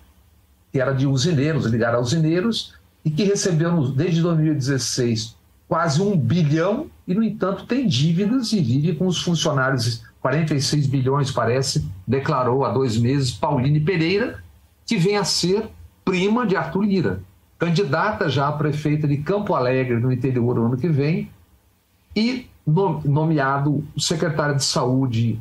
[0.71, 2.73] que era de usineiros, ligado a usineiros,
[3.05, 5.35] e que recebeu desde 2016
[5.67, 10.03] quase um bilhão e, no entanto, tem dívidas e vive com os funcionários.
[10.19, 14.43] 46 bilhões, parece, declarou há dois meses Pauline Pereira,
[14.85, 15.69] que vem a ser
[16.03, 17.23] prima de Arthur Lira,
[17.62, 21.30] candidata já a prefeita de Campo Alegre, no interior, no ano que vem,
[22.15, 25.39] e nomeado secretário de saúde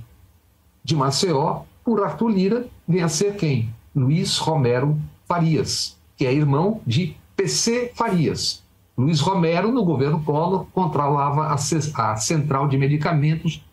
[0.85, 3.73] de Maceió por Arthur Lira, vem a ser quem?
[3.97, 8.63] Luiz Romero Farias, que é irmão de PC Farias,
[8.99, 13.65] Luiz Romero, no governo Collor, controlava a, central de medicamentos,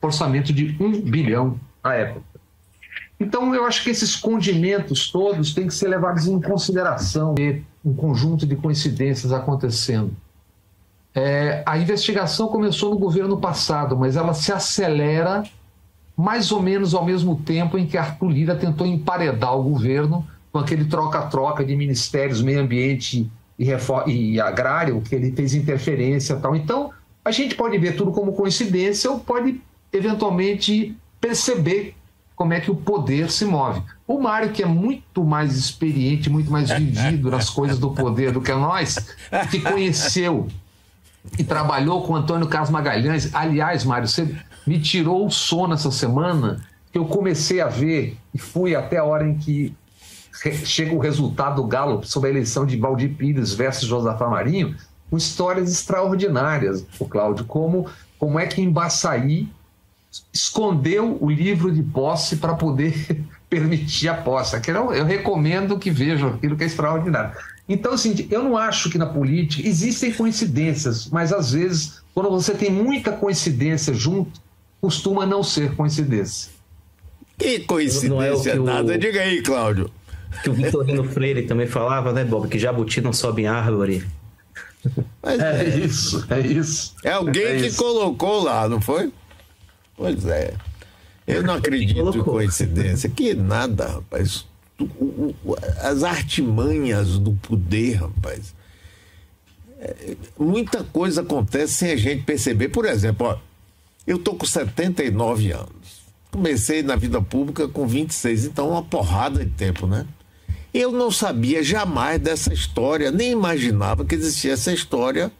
[0.00, 2.31] orçamento de um bilhão à época.
[3.22, 7.34] Então, eu acho que esses condimentos todos têm que ser levados em consideração,
[7.84, 10.10] um conjunto de coincidências acontecendo.
[11.14, 15.44] É, a investigação começou no governo passado, mas ela se acelera
[16.16, 20.58] mais ou menos ao mesmo tempo em que Arthur Lira tentou emparedar o governo com
[20.58, 23.68] aquele troca-troca de ministérios, meio ambiente e,
[24.06, 26.56] e agrário, que ele fez interferência e tal.
[26.56, 26.90] Então,
[27.24, 29.60] a gente pode ver tudo como coincidência ou pode
[29.92, 31.94] eventualmente perceber
[32.42, 33.80] como é que o poder se move.
[34.04, 38.40] O Mário, que é muito mais experiente, muito mais vivido nas coisas do poder do
[38.40, 39.14] que nós,
[39.48, 40.48] que conheceu
[41.38, 43.32] e trabalhou com Antônio Carlos Magalhães.
[43.32, 44.34] Aliás, Mário, você
[44.66, 49.04] me tirou o sono essa semana, que eu comecei a ver e fui até a
[49.04, 49.72] hora em que
[50.64, 54.74] chega o resultado do Galo sobre a eleição de Valdir Pires versus Josafá Marinho,
[55.08, 57.86] com histórias extraordinárias, o Cláudio, como,
[58.18, 59.48] como é que Embaçaí
[60.32, 64.56] escondeu o livro de posse para poder permitir a posse.
[64.56, 67.36] Aquilo, eu recomendo que vejam aquilo que é extraordinário.
[67.68, 72.52] Então, assim, eu não acho que na política existem coincidências, mas às vezes, quando você
[72.54, 74.40] tem muita coincidência junto,
[74.80, 76.50] costuma não ser coincidência.
[77.38, 78.94] Que coincidência é o nada.
[78.94, 78.98] O...
[78.98, 79.90] Diga aí, Cláudio
[80.42, 82.48] que o Vitorino Freire também falava, né, Bob?
[82.48, 84.04] Que jabuti não sobe em árvore.
[85.22, 86.94] Mas é, é isso, é isso.
[87.04, 87.76] É alguém é que isso.
[87.76, 89.12] colocou lá, não foi?
[89.96, 90.54] Pois é.
[91.26, 93.08] Eu não acredito em coincidência.
[93.08, 94.46] Que nada, rapaz.
[95.80, 98.54] As artimanhas do poder, rapaz.
[99.78, 102.68] É, muita coisa acontece sem a gente perceber.
[102.68, 103.38] Por exemplo, ó,
[104.06, 106.02] eu tô com 79 anos.
[106.30, 110.06] Comecei na vida pública com 26, então uma porrada de tempo, né?
[110.72, 115.30] Eu não sabia jamais dessa história, nem imaginava que existia essa história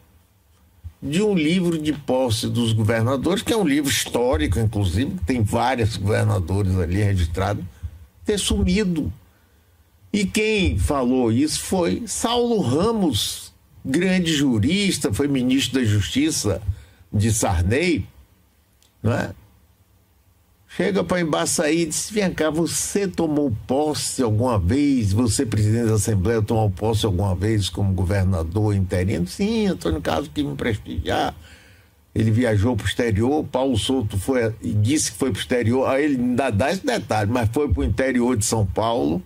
[1.03, 5.97] de um livro de posse dos governadores, que é um livro histórico, inclusive, tem vários
[5.97, 7.65] governadores ali registrados,
[8.25, 9.13] ter sumido.
[10.13, 13.53] E quem falou isso foi Saulo Ramos,
[13.85, 16.63] grande jurista, foi ministro da Justiça
[17.13, 18.07] de Sarney,
[19.03, 19.33] não é?
[20.75, 25.13] Chega para Embaçaí e diz: Vem cá, você tomou posse alguma vez?
[25.13, 29.27] Você, presidente da Assembleia, tomou posse alguma vez como governador interino?
[29.27, 31.35] Sim, Antônio Carlos que me prestigiar.
[32.15, 36.05] ele viajou para o exterior, Paulo Souto foi disse que foi para o exterior, aí
[36.05, 39.23] ele ainda dá esse detalhe, mas foi para o interior de São Paulo.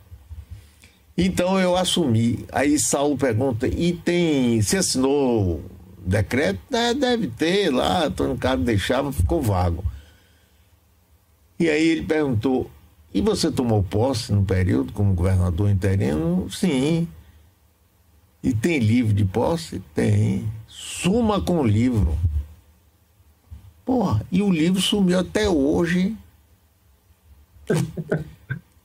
[1.16, 2.44] Então eu assumi.
[2.50, 4.60] Aí Saulo pergunta: e tem.
[4.60, 5.62] Você assinou
[6.04, 6.58] decreto?
[6.72, 9.84] É, deve ter lá, Antônio Carlos deixava, ficou vago.
[11.58, 12.70] E aí ele perguntou:
[13.16, 16.50] e você tomou posse no período como governador interino?
[16.50, 17.08] Sim.
[18.42, 19.82] E tem livro de posse?
[19.94, 20.46] Tem.
[20.68, 22.16] Suma com o livro.
[23.86, 26.14] Porra, e o livro sumiu até hoje.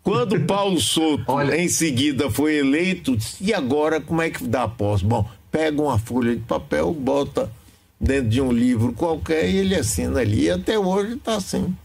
[0.01, 1.59] Quando Paulo Souto, Olha...
[1.59, 5.03] em seguida, foi eleito, e agora como é que dá posse?
[5.03, 7.51] Bom, pega uma folha de papel, bota
[7.99, 10.45] dentro de um livro qualquer e ele assina ali.
[10.45, 11.76] E até hoje está assim.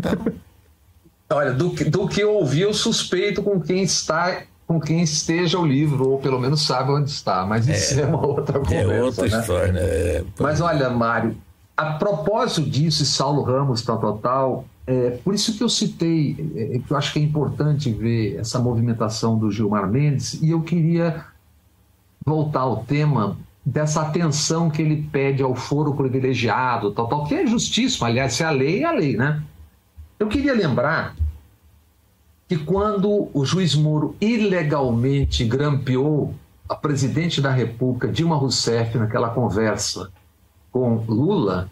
[1.32, 5.66] Olha, do, do que eu ouvi, eu suspeito com quem está com quem esteja o
[5.66, 8.92] livro, ou pelo menos sabe onde está, mas isso é, é uma outra é conversa.
[8.92, 9.40] É outra né?
[9.40, 9.80] história, né?
[9.82, 11.36] É, mas olha, Mário,
[11.76, 16.36] a propósito disso, e Saulo Ramos, tal, tal, tal, é, por isso que eu citei,
[16.54, 20.62] é, que eu acho que é importante ver essa movimentação do Gilmar Mendes, e eu
[20.62, 21.24] queria
[22.24, 23.36] voltar ao tema
[23.66, 28.44] dessa atenção que ele pede ao foro privilegiado, tal, tal, que é justíssimo, aliás, se
[28.44, 29.42] é a lei, é a lei, né?
[30.20, 31.16] Eu queria lembrar
[32.46, 36.34] que quando o juiz Moro ilegalmente grampeou
[36.68, 40.10] a presidente da República, Dilma Rousseff, naquela conversa
[40.70, 41.70] com Lula,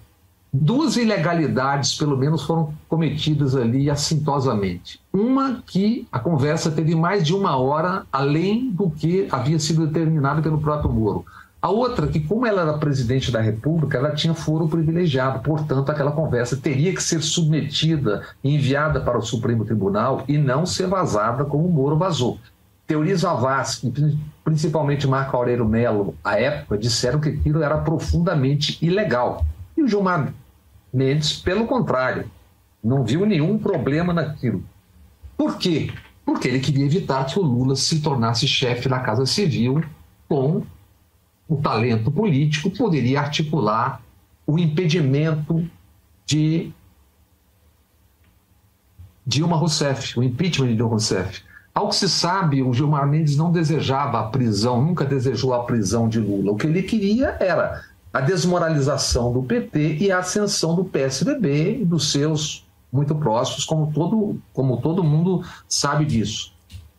[0.51, 4.99] duas ilegalidades, pelo menos, foram cometidas ali assintosamente.
[5.13, 10.41] Uma que a conversa teve mais de uma hora, além do que havia sido determinado
[10.41, 11.27] pelo próprio Moro.
[11.61, 16.13] A outra, que como ela era presidente da República, ela tinha foro privilegiado, portanto, aquela
[16.13, 21.45] conversa teria que ser submetida e enviada para o Supremo Tribunal e não ser vazada
[21.45, 22.39] como o Moro vazou.
[22.87, 23.93] Teoria Zavascki,
[24.45, 29.45] principalmente Marco Aurélio Melo, à época, disseram que aquilo era profundamente ilegal.
[29.77, 30.33] E o Gilmar
[30.93, 32.31] Mendes, pelo contrário,
[32.83, 34.63] não viu nenhum problema naquilo.
[35.37, 35.93] Por quê?
[36.25, 39.83] Porque ele queria evitar que o Lula se tornasse chefe da Casa Civil
[40.29, 40.63] com
[41.49, 44.03] o talento político poderia articular
[44.47, 45.69] o impedimento
[46.27, 46.73] de
[49.27, 51.43] Dilma Rousseff, o impeachment de Dilma Rousseff.
[51.75, 56.09] Ao que se sabe, o Gilmar Mendes não desejava a prisão, nunca desejou a prisão
[56.09, 56.53] de Lula.
[56.53, 61.85] O que ele queria era a desmoralização do PT e a ascensão do PSDB e
[61.85, 66.53] dos seus muito próximos, como todo, como todo mundo sabe disso.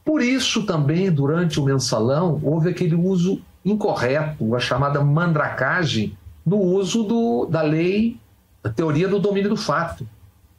[0.06, 7.04] Por isso, também, durante o mensalão, houve aquele uso incorreto, a chamada mandracagem, no uso
[7.04, 8.20] do, da lei,
[8.64, 10.08] da teoria do domínio do fato.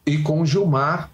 [0.07, 1.11] E com Gilmar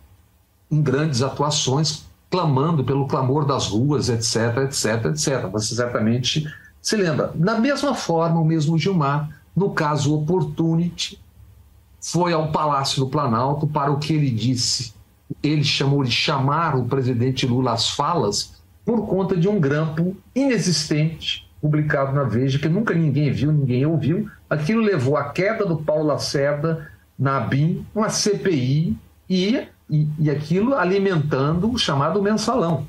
[0.71, 5.49] em grandes atuações, clamando pelo clamor das ruas, etc, etc, etc.
[5.51, 6.45] Você certamente
[6.83, 7.33] se lembra.
[7.35, 11.21] Da mesma forma, o mesmo Gilmar, no caso Opportunity,
[12.01, 14.95] foi ao Palácio do Planalto para o que ele disse.
[15.43, 21.46] Ele chamou de chamar o presidente Lula às falas por conta de um grampo inexistente
[21.67, 24.31] publicado na Veja, que nunca ninguém viu, ninguém ouviu.
[24.49, 26.89] Aquilo levou à queda do Paulo Lacerda
[27.19, 28.97] na BIM, uma CPI,
[29.29, 32.87] e, e, e aquilo alimentando o chamado mensalão.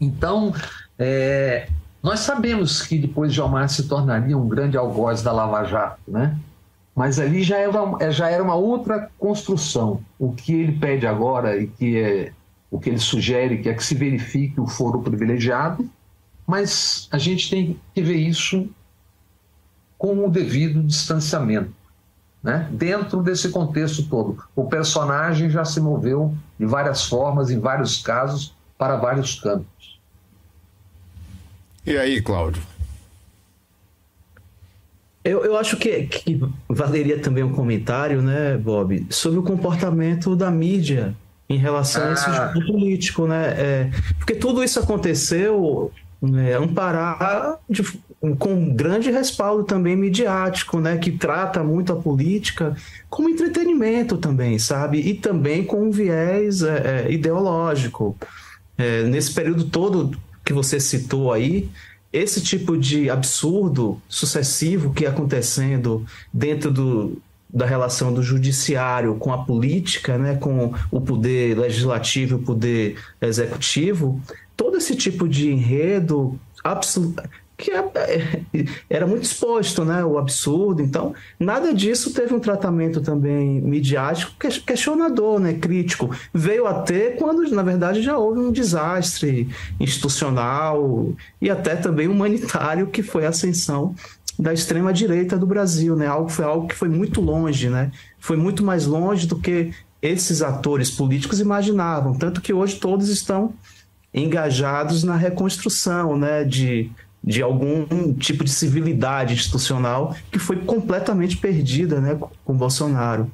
[0.00, 0.52] Então,
[0.98, 1.68] é,
[2.02, 6.36] nós sabemos que depois Gilmar se tornaria um grande algoz da Lava Jato, né?
[6.94, 10.00] Mas ali já era, é, já era uma outra construção.
[10.18, 12.32] O que ele pede agora e que é
[12.68, 15.88] o que ele sugere que é que se verifique o foro privilegiado
[16.46, 18.68] mas a gente tem que ver isso
[19.96, 21.72] com o devido distanciamento.
[22.42, 22.68] Né?
[22.72, 28.52] Dentro desse contexto todo, o personagem já se moveu de várias formas, em vários casos,
[28.76, 30.00] para vários campos.
[31.86, 32.62] E aí, Cláudio?
[35.24, 40.50] Eu, eu acho que, que valeria também um comentário, né, Bob, sobre o comportamento da
[40.50, 41.14] mídia
[41.48, 42.08] em relação ah.
[42.08, 42.52] a esse ah.
[42.52, 43.54] jogo político, né?
[43.56, 47.82] É, porque tudo isso aconteceu é, amparar de,
[48.38, 52.76] com grande respaldo também midiático, né, que trata muito a política
[53.10, 54.98] como entretenimento também, sabe?
[55.00, 58.16] E também com um viés é, é, ideológico.
[58.78, 61.68] É, nesse período todo que você citou aí,
[62.12, 67.20] esse tipo de absurdo sucessivo que é acontecendo dentro do,
[67.52, 72.96] da relação do judiciário com a política, né, com o poder legislativo e o poder
[73.20, 74.20] executivo,
[74.62, 77.20] todo esse tipo de enredo absoluto
[77.56, 78.42] que é, é,
[78.90, 80.04] era muito exposto, né?
[80.04, 80.82] O absurdo.
[80.82, 84.32] Então, nada disso teve um tratamento também midiático
[84.66, 85.52] questionador, né?
[85.52, 86.10] Crítico.
[86.34, 89.48] Veio a ter quando, na verdade, já houve um desastre
[89.78, 93.94] institucional e até também humanitário, que foi a ascensão
[94.36, 96.06] da extrema direita do Brasil, né?
[96.06, 97.92] Algo foi algo que foi muito longe, né?
[98.18, 103.54] Foi muito mais longe do que esses atores políticos imaginavam, tanto que hoje todos estão
[104.14, 106.90] engajados na reconstrução, né, de,
[107.22, 113.30] de algum tipo de civilidade institucional que foi completamente perdida, né, com Bolsonaro.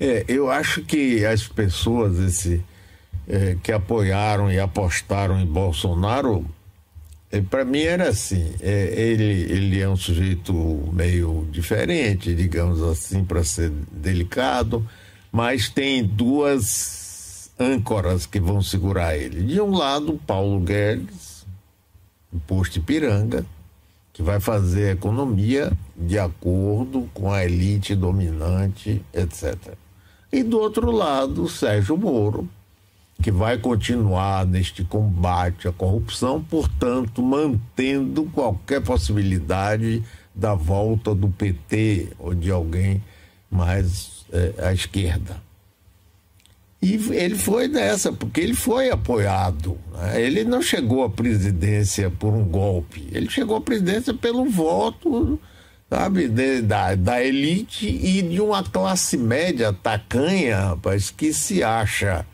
[0.00, 2.64] É, eu acho que as pessoas esse,
[3.28, 6.44] é, que apoiaram e apostaram em Bolsonaro
[7.34, 10.54] é, para mim era assim, é, ele, ele é um sujeito
[10.92, 14.88] meio diferente, digamos assim, para ser delicado,
[15.32, 17.03] mas tem duas
[17.58, 19.42] âncoras que vão segurar ele.
[19.42, 21.46] De um lado, Paulo Guedes,
[22.46, 23.44] posto Ipiranga,
[24.12, 29.74] que vai fazer a economia de acordo com a elite dominante, etc.
[30.32, 32.48] E do outro lado, Sérgio Moro,
[33.22, 40.02] que vai continuar neste combate à corrupção, portanto, mantendo qualquer possibilidade
[40.34, 43.02] da volta do PT ou de alguém
[43.50, 45.40] mais é, à esquerda.
[46.84, 49.78] E ele foi dessa, porque ele foi apoiado.
[49.94, 50.20] Né?
[50.20, 55.40] Ele não chegou à presidência por um golpe, ele chegou à presidência pelo voto,
[55.88, 62.26] sabe, de, da, da elite e de uma classe média tacanha, rapaz, que se acha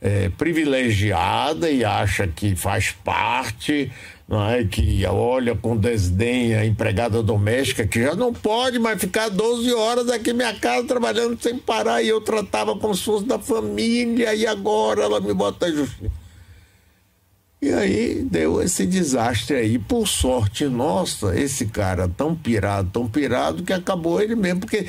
[0.00, 3.92] é, privilegiada e acha que faz parte,
[4.26, 4.64] não é?
[4.64, 10.08] que olha com desdém a empregada doméstica, que já não pode mais ficar 12 horas
[10.08, 14.34] aqui em minha casa trabalhando sem parar, e eu tratava como se fosse da família,
[14.34, 16.24] e agora ela me bota justiça.
[17.62, 19.78] E aí deu esse desastre aí.
[19.78, 24.60] Por sorte nossa, esse cara tão pirado, tão pirado, que acabou ele mesmo.
[24.60, 24.86] Porque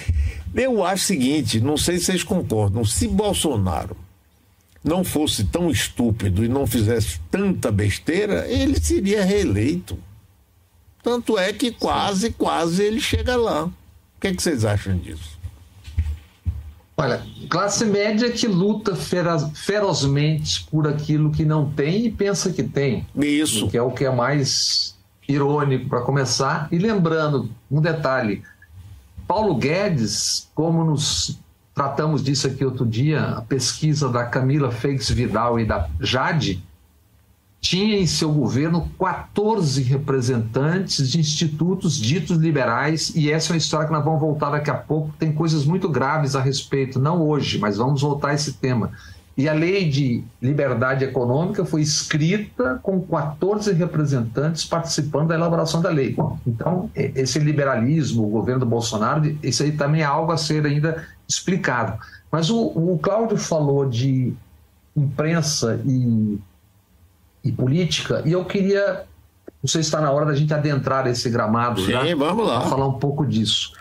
[0.54, 3.96] eu acho o seguinte: não sei se vocês concordam, se Bolsonaro
[4.86, 9.98] não fosse tão estúpido e não fizesse tanta besteira, ele seria reeleito.
[11.02, 13.66] Tanto é que quase, quase ele chega lá.
[13.66, 13.74] O
[14.22, 15.40] que, é que vocês acham disso?
[16.96, 23.06] Olha, classe média que luta ferozmente por aquilo que não tem e pensa que tem.
[23.16, 23.68] Isso.
[23.68, 24.96] Que é o que é mais
[25.28, 26.70] irônico para começar.
[26.72, 28.44] E lembrando um detalhe:
[29.28, 31.38] Paulo Guedes, como nos
[31.76, 36.64] tratamos disso aqui outro dia, a pesquisa da Camila Feix Vidal e da Jade,
[37.60, 43.88] tinha em seu governo 14 representantes de institutos ditos liberais, e essa é uma história
[43.88, 45.14] que nós vamos voltar daqui a pouco.
[45.20, 48.92] Tem coisas muito graves a respeito, não hoje, mas vamos voltar a esse tema.
[49.38, 55.90] E a lei de liberdade econômica foi escrita com 14 representantes participando da elaboração da
[55.90, 56.16] lei.
[56.48, 61.04] Então, esse liberalismo, o governo do Bolsonaro, isso aí também é algo a ser ainda
[61.28, 62.00] explicado.
[62.32, 64.34] Mas o, o Cláudio falou de
[64.96, 66.40] imprensa e,
[67.44, 69.06] e política, e eu queria,
[69.62, 72.62] não sei se está na hora da gente adentrar esse gramado Sim, já, vamos lá.
[72.62, 73.74] falar um pouco disso.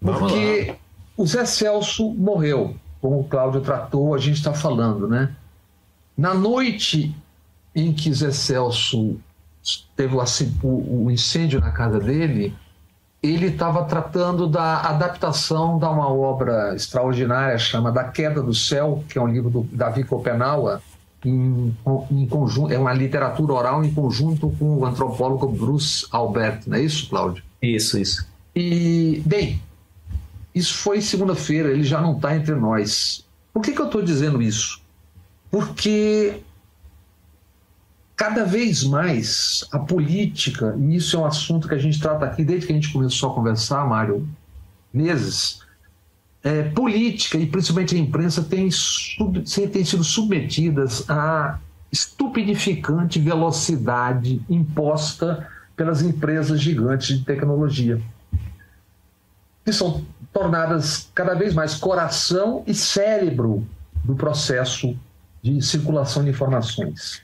[0.00, 0.76] Porque lá.
[1.16, 5.34] o Zé Celso morreu, como o Cláudio tratou, a gente está falando, né?
[6.16, 7.14] Na noite
[7.74, 9.18] em que Zé Celso
[9.96, 12.54] teve o, o incêndio na casa dele,
[13.22, 19.16] ele estava tratando da adaptação de uma obra extraordinária chamada Da Queda do Céu, que
[19.16, 20.82] é um livro do Davi Kopenawa,
[21.24, 21.76] em,
[22.10, 26.82] em conjunto, é uma literatura oral em conjunto com o antropólogo Bruce Albert, não é
[26.82, 27.44] isso, Cláudio?
[27.62, 28.26] Isso, isso.
[28.56, 29.62] E, bem,
[30.52, 33.24] isso foi segunda-feira, ele já não está entre nós.
[33.52, 34.80] Por que, que eu estou dizendo isso?
[35.48, 36.40] Porque
[38.22, 42.44] cada vez mais a política, e isso é um assunto que a gente trata aqui
[42.44, 44.28] desde que a gente começou a conversar, Mário,
[44.94, 45.58] meses,
[46.40, 51.58] é, política e principalmente a imprensa tem, sub, tem sido submetidas a
[51.90, 58.00] estupidificante velocidade imposta pelas empresas gigantes de tecnologia,
[59.64, 63.66] que são tornadas cada vez mais coração e cérebro
[64.04, 64.96] do processo
[65.42, 67.20] de circulação de informações.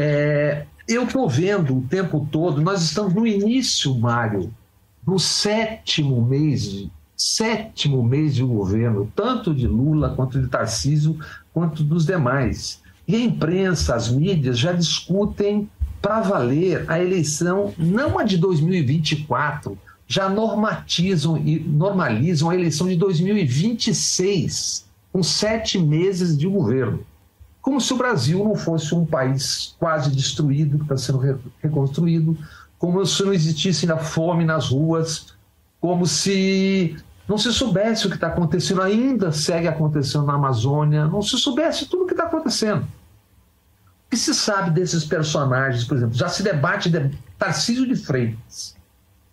[0.00, 4.54] É, eu estou vendo o tempo todo, nós estamos no início, Mário,
[5.04, 6.86] no sétimo mês,
[7.16, 11.18] sétimo mês de governo, tanto de Lula quanto de Tarcísio,
[11.52, 12.80] quanto dos demais.
[13.08, 15.68] E a imprensa, as mídias já discutem
[16.00, 19.76] para valer a eleição, não a de 2024,
[20.06, 27.04] já normatizam e normalizam a eleição de 2026, com sete meses de governo
[27.68, 31.20] como se o Brasil não fosse um país quase destruído, que está sendo
[31.62, 32.34] reconstruído,
[32.78, 35.34] como se não existisse ainda fome nas ruas,
[35.78, 36.96] como se
[37.28, 41.84] não se soubesse o que está acontecendo, ainda segue acontecendo na Amazônia, não se soubesse
[41.84, 42.84] tudo o que está acontecendo.
[42.84, 46.14] O que se sabe desses personagens, por exemplo?
[46.14, 48.74] Já se debate de Tarcísio de Freitas.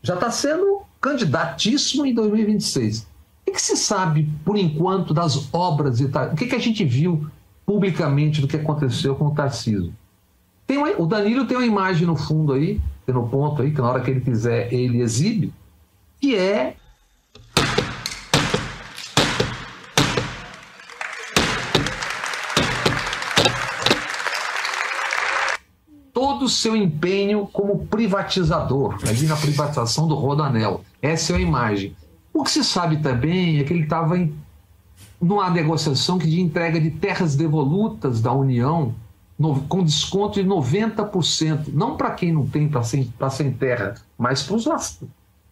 [0.04, 3.08] Já está sendo candidatíssimo em 2026.
[3.48, 6.02] O que, se sabe, por enquanto, das obras?
[6.02, 7.30] O que a gente viu
[7.66, 9.94] publicamente do que aconteceu com o Tarcísio?
[10.68, 13.90] Tem uma, o Danilo tem uma imagem no fundo aí, no ponto aí, que na
[13.90, 15.54] hora que ele quiser ele exibe,
[16.20, 16.76] que é
[26.14, 30.82] todo o seu empenho como privatizador, ali na privatização do Rodanel.
[31.02, 31.96] Essa é a imagem.
[32.34, 34.34] O que se sabe também é que ele estava em
[35.26, 38.94] numa negociação de entrega de terras devolutas da União
[39.38, 44.48] no, com desconto de 90%, não para quem não tem, para sem, sem terra, mas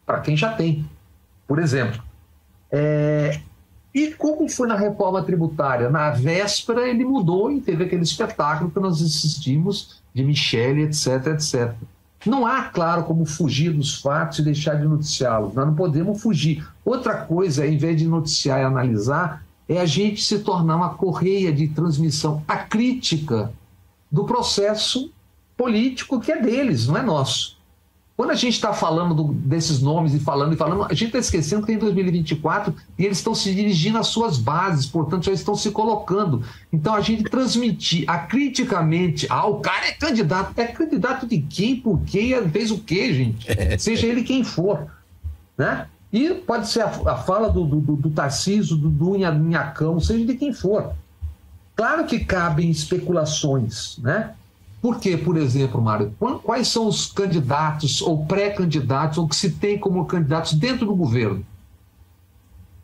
[0.06, 0.86] para quem já tem.
[1.48, 2.02] Por exemplo,
[2.72, 3.42] é,
[3.94, 5.90] e como foi na reforma tributária?
[5.90, 11.74] Na véspera ele mudou e teve aquele espetáculo que nós assistimos de Michele, etc, etc.
[12.26, 15.54] Não há, claro, como fugir dos fatos e deixar de noticiá-los.
[15.54, 16.66] Nós não podemos fugir.
[16.86, 21.52] Outra coisa, em vez de noticiar e analisar, é a gente se tornar uma correia
[21.52, 22.44] de transmissão.
[22.48, 23.52] A crítica
[24.12, 25.12] do processo
[25.58, 27.58] político que é deles, não é nosso.
[28.16, 31.18] Quando a gente está falando do, desses nomes e falando e falando, a gente está
[31.18, 35.56] esquecendo que tem 2024 e eles estão se dirigindo às suas bases, portanto, já estão
[35.56, 36.44] se colocando.
[36.72, 40.54] Então, a gente transmitir acriticamente, ah, o cara é candidato.
[40.60, 43.48] É candidato de quem, por quê, fez o quê, gente?
[43.82, 44.86] Seja ele quem for.
[45.58, 45.88] Né?
[46.14, 50.36] E pode ser a, a fala do, do, do Tarcísio, do, do Inhacão, seja de
[50.36, 50.94] quem for.
[51.76, 54.36] Claro que cabem especulações, né?
[54.80, 56.14] Por quê, por exemplo, Mário?
[56.44, 61.44] Quais são os candidatos ou pré-candidatos ou que se tem como candidatos dentro do governo?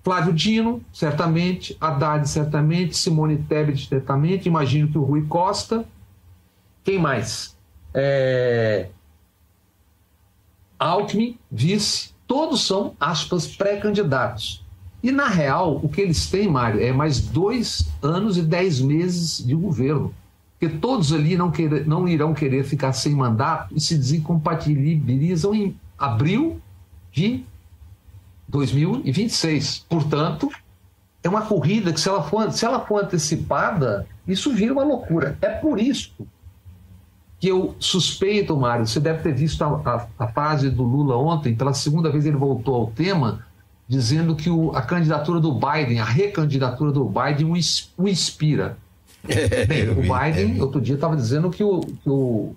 [0.01, 5.86] Flávio Dino, certamente, Haddad, certamente, Simone Tebet, certamente, imagino que o Rui Costa.
[6.84, 7.55] Quem mais?
[7.93, 8.88] É...
[10.80, 14.63] Alckmin, vice, todos são, aspas, pré-candidatos.
[15.01, 19.43] E, na real, o que eles têm, Mário, é mais dois anos e dez meses
[19.43, 20.13] de governo.
[20.59, 21.51] Porque todos ali não,
[21.88, 26.61] não irão querer ficar sem mandato e se desincompatibilizam em abril
[27.11, 27.43] de
[28.47, 29.86] 2026.
[29.89, 30.51] Portanto,
[31.23, 35.36] é uma corrida que, se ela for, se ela for antecipada, isso vira uma loucura.
[35.41, 36.13] É por isso
[37.39, 41.55] que eu suspeito, Mário, você deve ter visto a, a, a fase do Lula ontem,
[41.55, 43.45] pela segunda vez ele voltou ao tema
[43.87, 47.51] dizendo que o, a candidatura do Biden, a recandidatura do Biden,
[47.97, 48.77] o, inspira.
[49.67, 52.55] Bem, o Biden, outro dia, estava dizendo que o, que o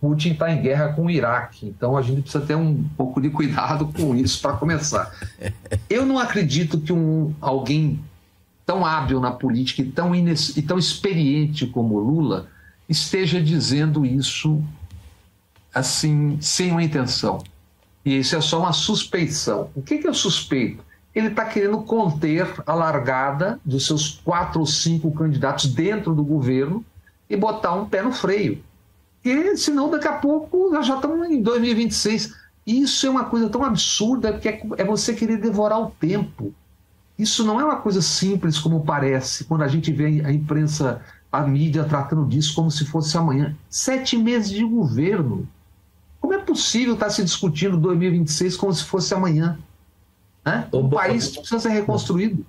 [0.00, 1.66] Putin está em guerra com o Iraque.
[1.66, 5.12] Então a gente precisa ter um pouco de cuidado com isso para começar.
[5.88, 8.00] Eu não acredito que um, alguém
[8.64, 12.48] tão hábil na política e tão, ines, e tão experiente como Lula
[12.92, 14.62] esteja dizendo isso
[15.74, 17.42] assim, sem uma intenção.
[18.04, 19.70] E isso é só uma suspeição.
[19.74, 20.84] O que, que eu suspeito?
[21.14, 26.84] Ele está querendo conter a largada dos seus quatro ou cinco candidatos dentro do governo
[27.28, 28.62] e botar um pé no freio.
[29.24, 32.34] E senão, daqui a pouco, nós já estamos em 2026.
[32.66, 36.52] Isso é uma coisa tão absurda que é, é você querer devorar o tempo.
[37.18, 41.40] Isso não é uma coisa simples como parece quando a gente vê a imprensa, a
[41.40, 43.56] mídia tratando disso como se fosse amanhã.
[43.70, 45.48] Sete meses de governo.
[46.20, 49.58] Como é possível estar se discutindo 2026 como se fosse amanhã?
[50.44, 50.68] Né?
[50.70, 52.44] O Bob, país precisa ser reconstruído.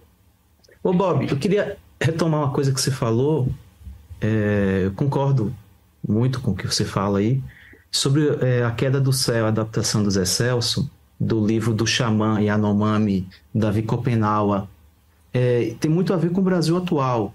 [0.84, 3.48] Ô Bob, eu queria retomar uma coisa que você falou.
[4.20, 5.54] É, eu concordo
[6.08, 7.42] muito com o que você fala aí
[7.90, 12.42] sobre é, a queda do céu, a adaptação do Zé Celso, do livro do Xamã
[12.42, 14.68] Yanomami, Davi Copenaua.
[15.34, 17.34] É, tem muito a ver com o Brasil atual.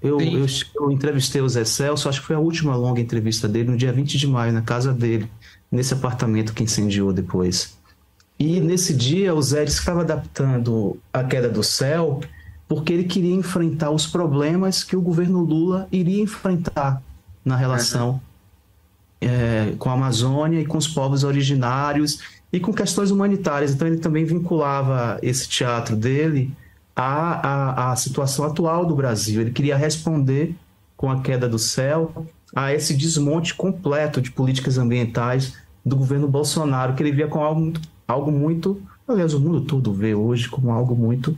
[0.00, 0.46] Eu, eu,
[0.76, 3.92] eu, entrevistei o Zé Celso, acho que foi a última longa entrevista dele, no dia
[3.92, 5.28] 20 de maio, na casa dele
[5.70, 7.76] nesse apartamento que incendiou depois.
[8.38, 12.20] E nesse dia o Zé estava adaptando a queda do céu
[12.68, 17.02] porque ele queria enfrentar os problemas que o governo Lula iria enfrentar
[17.44, 18.20] na relação
[19.20, 22.20] é, com a Amazônia e com os povos originários
[22.52, 23.72] e com questões humanitárias.
[23.72, 26.52] Então ele também vinculava esse teatro dele
[27.00, 29.40] à, à, à situação atual do Brasil.
[29.40, 30.54] Ele queria responder
[30.96, 36.94] com a queda do céu a esse desmonte completo de políticas ambientais do governo Bolsonaro,
[36.94, 40.70] que ele via como algo muito, algo muito aliás, o mundo todo vê hoje como
[40.70, 41.36] algo muito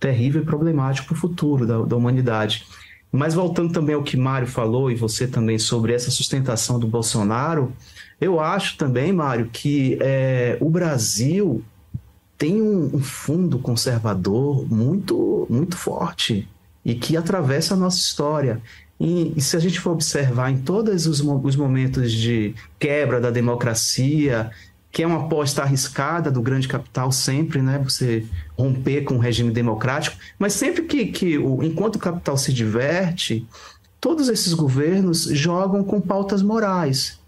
[0.00, 2.66] terrível e problemático para o futuro da, da humanidade.
[3.12, 7.72] Mas voltando também ao que Mário falou e você também sobre essa sustentação do Bolsonaro,
[8.20, 11.62] eu acho também, Mário, que é, o Brasil
[12.36, 16.48] tem um, um, fundo conservador muito, muito forte
[16.84, 18.60] e que atravessa a nossa história.
[18.98, 23.30] E, e, se a gente for observar em todos os, os momentos de quebra da
[23.30, 24.50] democracia,
[24.94, 27.80] que é uma aposta arriscada do grande capital sempre, né?
[27.82, 28.24] Você
[28.56, 33.44] romper com o regime democrático, mas sempre que, que o, enquanto o capital se diverte,
[34.00, 37.18] todos esses governos jogam com pautas morais.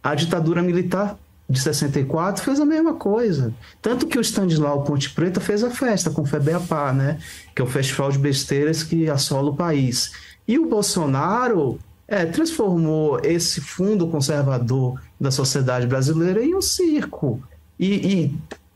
[0.00, 1.18] A ditadura militar
[1.48, 3.52] de 64 fez a mesma coisa.
[3.80, 7.18] Tanto que o Stanislau Ponte Preta fez a festa com o FEBEAPA, né?
[7.54, 10.12] Que é o festival de besteiras que assola o país.
[10.46, 11.78] E o Bolsonaro
[12.08, 17.42] é, transformou esse fundo conservador da sociedade brasileira em um circo.
[17.78, 18.34] E,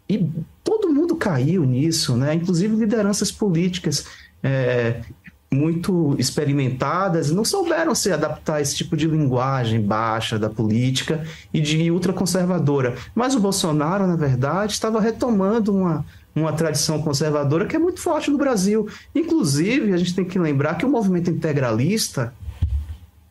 [0.09, 0.31] e, e
[0.63, 2.35] todo mundo caiu nisso, né?
[2.35, 4.07] Inclusive lideranças políticas.
[4.43, 5.01] É,
[5.57, 11.61] muito experimentadas não souberam se adaptar a esse tipo de linguagem baixa da política e
[11.61, 12.95] de ultraconservadora.
[13.15, 16.05] Mas o Bolsonaro, na verdade, estava retomando uma,
[16.35, 18.89] uma tradição conservadora que é muito forte no Brasil.
[19.15, 22.33] Inclusive, a gente tem que lembrar que o movimento integralista,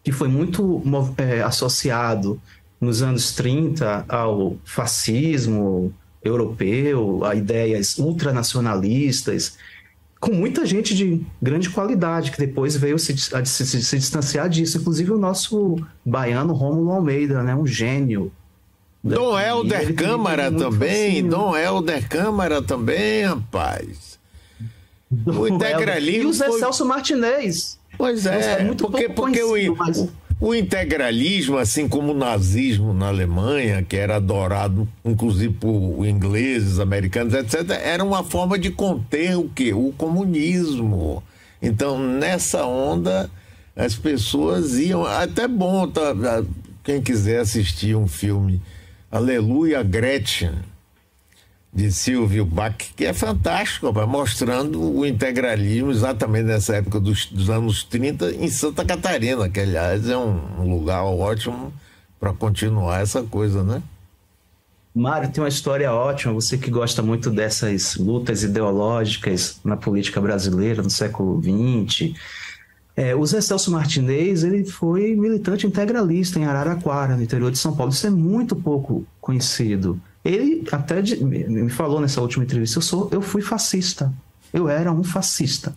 [0.04, 0.82] que foi muito
[1.18, 2.42] é, associado
[2.82, 9.58] nos anos 30 ao fascismo europeu, a ideias ultranacionalistas,
[10.26, 14.80] com muita gente de grande qualidade, que depois veio se, se, se, se distanciar disso.
[14.80, 17.56] Inclusive o nosso baiano Rômulo Almeida, né?
[17.56, 18.32] um gênio.
[19.04, 24.18] Dom Helder Câmara também, Dom Helder Câmara também, rapaz.
[25.28, 26.24] O integralismo.
[26.24, 26.60] E o Zé foi...
[26.60, 27.78] Celso Martinez.
[27.96, 30.10] Pois é, é muito porque, porque o, mas...
[30.46, 37.34] O integralismo, assim como o nazismo na Alemanha, que era adorado inclusive por ingleses, americanos,
[37.34, 39.74] etc., era uma forma de conter o quê?
[39.74, 41.24] O comunismo.
[41.60, 43.28] Então, nessa onda,
[43.76, 45.04] as pessoas iam.
[45.04, 46.14] Até bom, tá,
[46.84, 48.62] quem quiser assistir um filme,
[49.12, 50.75] Aleluia Gretchen
[51.76, 57.84] de Silvio Bach, que é fantástico, mostrando o integralismo exatamente nessa época dos, dos, anos
[57.84, 61.74] 30 em Santa Catarina, que aliás é um, lugar ótimo
[62.18, 63.84] para continuar essa coisa, né?
[64.96, 70.82] Mário, tem uma história ótima, você que gosta muito dessas lutas ideológicas na política brasileira
[70.82, 72.14] no século XX.
[72.96, 77.76] É, o Zé Celso Martinez ele foi militante integralista em Araraquara, no interior de São
[77.76, 77.92] Paulo.
[77.92, 80.00] Isso é muito pouco conhecido.
[80.26, 84.12] Ele até me falou nessa última entrevista: eu, sou, eu fui fascista.
[84.52, 85.76] Eu era um fascista.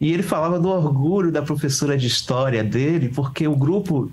[0.00, 4.12] E ele falava do orgulho da professora de história dele, porque o grupo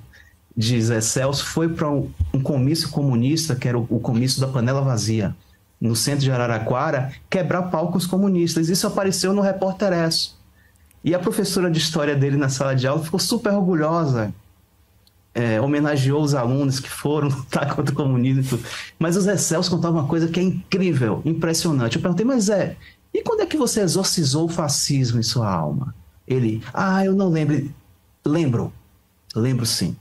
[0.58, 4.48] de Zé Celso foi para um, um, comício comunista, que era o, o, comício da
[4.48, 5.36] panela vazia,
[5.80, 8.70] no centro de Araraquara, quebrar palcos comunistas.
[8.70, 10.32] Isso apareceu no Repórter S.
[11.04, 14.34] E a professora de história dele na sala de aula ficou super orgulhosa
[15.36, 18.58] é, homenageou os alunos que foram lutar contra o comunismo.
[18.98, 21.98] Mas o Zé Celso contava uma coisa que é incrível, impressionante.
[21.98, 22.78] Eu perguntei, mas Zé,
[23.14, 25.94] e quando é que você exorcizou o fascismo em sua alma?
[26.26, 27.70] Ele, ah, eu não lembro.
[28.26, 28.74] Lembro,
[29.36, 29.96] lembro sim.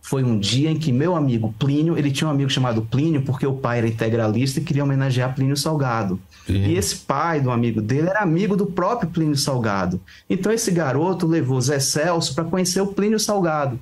[0.00, 3.46] Foi um dia em que meu amigo Plínio, ele tinha um amigo chamado Plínio, porque
[3.46, 6.20] o pai era integralista e queria homenagear Plínio Salgado.
[6.46, 6.66] Sim.
[6.66, 9.98] E esse pai do amigo dele era amigo do próprio Plínio Salgado.
[10.28, 13.80] Então esse garoto levou Zé Celso para conhecer o Plínio Salgado.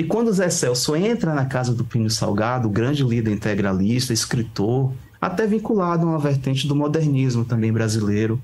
[0.00, 5.46] E quando Zé Celso entra na casa do Pinho Salgado, grande líder integralista, escritor, até
[5.46, 8.40] vinculado a uma vertente do modernismo também brasileiro,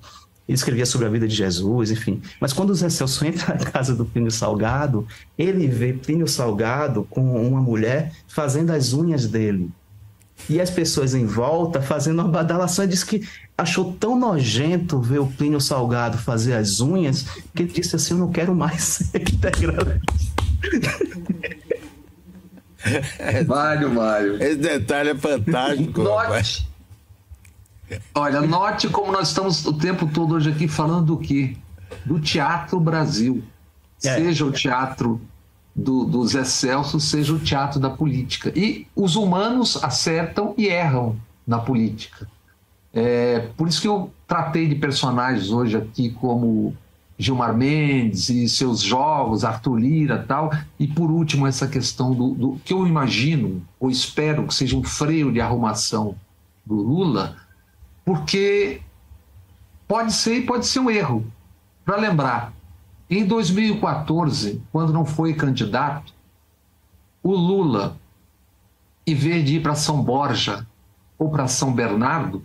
[0.47, 2.21] ele escrevia sobre a vida de Jesus, enfim.
[2.39, 7.25] Mas quando Zé Celso entra na casa do Plínio Salgado, ele vê Plínio Salgado com
[7.49, 9.71] uma mulher fazendo as unhas dele.
[10.51, 12.85] E as pessoas em volta fazendo uma badalação.
[12.85, 13.27] Ele disse que
[13.57, 18.21] achou tão nojento ver o Plínio Salgado fazer as unhas que ele disse assim: Eu
[18.21, 20.36] não quero mais ser integralista.
[23.47, 24.43] Mário, Mário.
[24.43, 26.03] Esse detalhe é fantástico.
[26.03, 26.69] Note.
[28.15, 31.57] Olha, note como nós estamos o tempo todo hoje aqui falando do quê?
[32.05, 33.43] Do Teatro Brasil.
[34.05, 34.15] É.
[34.15, 35.21] Seja o teatro
[35.75, 38.53] do, do Zé Celso, seja o teatro da política.
[38.55, 42.29] E os humanos acertam e erram na política.
[42.93, 46.75] É, por isso que eu tratei de personagens hoje aqui como
[47.19, 50.51] Gilmar Mendes e seus jogos, Arthur Lira tal.
[50.79, 54.85] E por último, essa questão do, do, que eu imagino, ou espero que seja um
[54.85, 56.15] freio de arrumação
[56.65, 57.37] do Lula,
[58.05, 58.83] porque
[59.89, 61.27] pode ser pode ser um erro.
[61.85, 62.53] Para lembrar,
[63.09, 66.13] em 2014, quando não foi candidato,
[67.23, 67.97] o Lula,
[69.07, 70.67] em vez de ir para São Borja
[71.19, 72.43] ou para São Bernardo,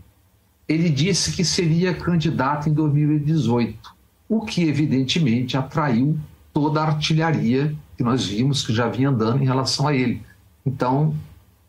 [0.68, 4.01] ele disse que seria candidato em 2018
[4.32, 6.18] o que evidentemente atraiu
[6.54, 10.22] toda a artilharia que nós vimos que já vinha andando em relação a ele.
[10.66, 11.14] Então,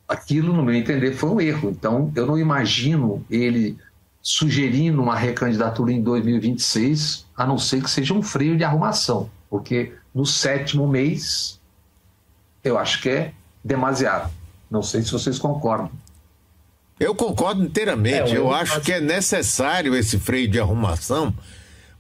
[0.06, 1.70] aquilo, no meu entender, foi um erro.
[1.70, 3.76] Então, eu não imagino ele
[4.22, 9.94] sugerindo uma recandidatura em 2026, a não ser que seja um freio de arrumação, porque
[10.14, 11.58] no sétimo mês,
[12.62, 13.32] eu acho que é
[13.64, 14.30] demasiado.
[14.70, 15.90] Não sei se vocês concordam.
[17.00, 18.30] Eu concordo inteiramente.
[18.30, 21.34] É, eu, eu acho que é necessário esse freio de arrumação,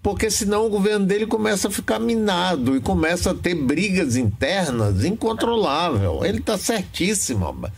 [0.02, 5.04] porque senão o governo dele começa a ficar minado e começa a ter brigas internas
[5.04, 6.24] incontrolável.
[6.24, 7.70] Ele está certíssimo.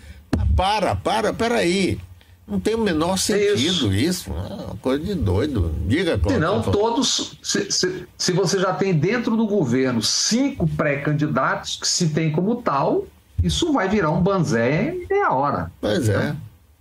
[0.57, 1.99] Para, para, peraí.
[2.47, 3.93] Não tem o menor sentido isso.
[3.93, 4.31] isso.
[4.31, 5.75] É uma coisa de doido.
[5.87, 6.33] Diga, Cláudio.
[6.35, 7.39] Senão, todos.
[7.43, 12.57] Se, se, se, você já tem dentro do governo cinco pré-candidatos que se tem como
[12.57, 13.07] tal,
[13.43, 15.71] isso vai virar um banzé em meia hora.
[15.81, 16.37] Pois é.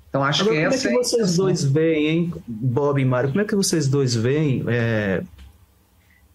[0.09, 0.87] Então, acho Agora, que como essa.
[0.89, 1.37] Como é que vocês é...
[1.37, 3.29] dois veem, hein, Bob e Mário?
[3.29, 5.23] Como é que vocês dois veem é,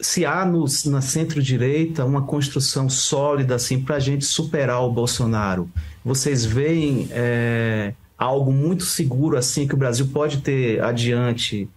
[0.00, 5.68] se há no, na centro-direita uma construção sólida assim para a gente superar o Bolsonaro?
[6.04, 11.68] Vocês veem é, algo muito seguro assim que o Brasil pode ter adiante,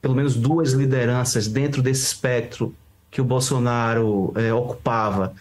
[0.00, 2.74] pelo menos duas lideranças dentro desse espectro
[3.10, 5.34] que o Bolsonaro é, ocupava,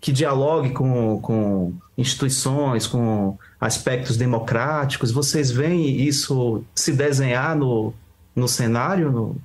[0.00, 5.10] que dialogue com, com instituições, com aspectos democráticos?
[5.10, 7.92] Vocês veem isso se desenhar no,
[8.34, 9.10] no cenário?
[9.10, 9.36] No...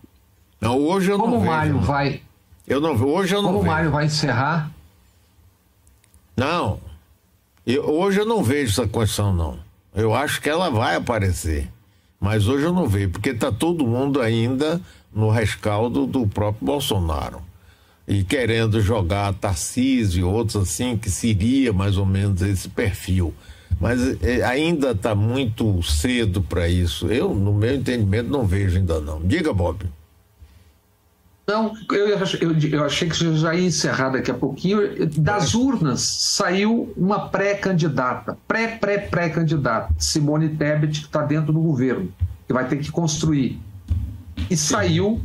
[0.61, 1.51] Não, hoje eu Como não vejo.
[1.51, 2.21] Como o Mário vai
[2.67, 3.71] eu não, hoje eu não Como vejo.
[3.71, 4.71] o Mário vai encerrar?
[6.35, 6.79] Não.
[7.65, 9.57] Eu, hoje eu não vejo essa questão, não.
[9.95, 11.69] Eu acho que ela vai aparecer.
[12.19, 14.81] Mas hoje eu não vejo, porque está todo mundo ainda
[15.13, 17.41] no rescaldo do próprio Bolsonaro.
[18.07, 23.33] E querendo jogar Tarcísio e outros assim, que seria mais ou menos esse perfil.
[23.79, 27.07] Mas é, ainda está muito cedo para isso.
[27.07, 29.21] Eu, no meu entendimento, não vejo ainda não.
[29.21, 29.85] Diga, Bob.
[31.47, 32.17] Não, eu, eu,
[32.71, 34.79] eu, achei que já ia encerrar daqui a pouquinho.
[35.15, 42.11] Das urnas saiu uma pré-candidata, pré-pré-pré-candidata, Simone Tebet, que está dentro do governo,
[42.47, 43.61] que vai ter que construir.
[44.49, 45.21] E saiu,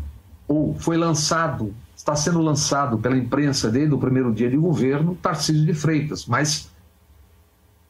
[0.46, 5.64] ou foi lançado, está sendo lançado pela imprensa desde o primeiro dia de governo, Tarcísio
[5.64, 6.26] de Freitas.
[6.26, 6.68] Mas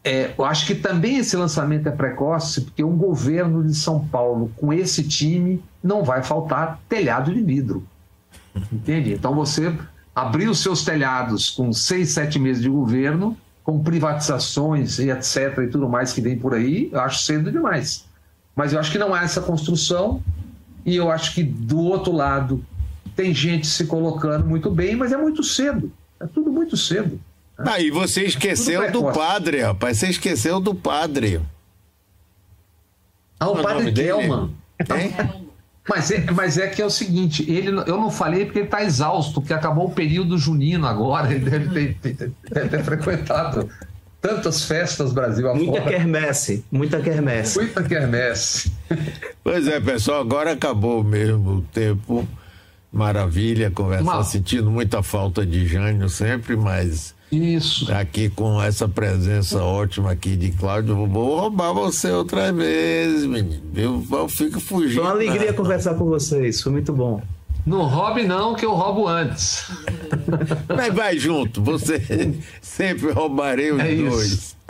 [0.05, 4.53] é, eu acho que também esse lançamento é precoce, porque um governo de São Paulo
[4.57, 7.85] com esse time não vai faltar telhado de vidro.
[8.73, 9.13] Entende?
[9.13, 9.77] Então você
[10.15, 15.59] abrir os seus telhados com seis, sete meses de governo, com privatizações e etc.
[15.63, 18.07] e tudo mais que vem por aí, eu acho cedo demais.
[18.55, 20.23] Mas eu acho que não há essa construção
[20.85, 22.65] e eu acho que do outro lado
[23.15, 25.93] tem gente se colocando muito bem, mas é muito cedo.
[26.19, 27.21] É tudo muito cedo.
[27.59, 27.65] Né?
[27.69, 29.99] Aí você esqueceu é do padre, rapaz.
[29.99, 31.41] Você esqueceu do padre.
[33.39, 34.51] Ah, o, o padre Kelman.
[34.79, 35.41] É?
[35.89, 38.83] Mas é, mas é que é o seguinte, ele, eu não falei porque ele está
[38.83, 43.69] exausto, porque acabou o período junino agora, ele deve ter, deve ter frequentado
[44.21, 45.65] tantas festas Brasil afora.
[45.65, 47.59] Muita quermesse, muita quermesse.
[47.59, 48.73] Muita quermesse.
[49.43, 52.29] Pois é, pessoal, agora acabou mesmo o tempo.
[52.93, 54.25] Maravilha conversar, Uma...
[54.25, 57.93] sentindo muita falta de Jânio sempre, mas isso.
[57.93, 63.63] Aqui com essa presença ótima aqui de Cláudio, vou roubar você outra vez, menino.
[63.75, 64.97] Eu, eu fico fugindo.
[64.97, 67.23] Foi uma alegria conversar com vocês, foi muito bom.
[67.67, 69.71] Não roube não, que eu roubo antes.
[70.75, 74.33] Mas vai junto, você sempre roubarei os é dois.
[74.33, 74.61] Isso.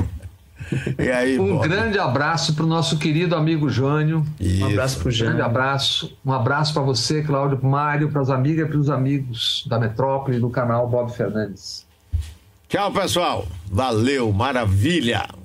[0.98, 1.68] E aí, um Bob?
[1.68, 4.24] grande abraço para o nosso querido amigo Jânio.
[4.38, 4.64] Isso.
[4.64, 5.32] Um abraço para o Jânio.
[5.32, 6.16] Um grande abraço.
[6.24, 9.78] Um abraço para você, Cláudio, para Mário, para as amigas e para os amigos da
[9.78, 11.86] Metrópole do canal Bob Fernandes.
[12.70, 13.48] Tchau, pessoal.
[13.68, 15.26] Valeu, maravilha.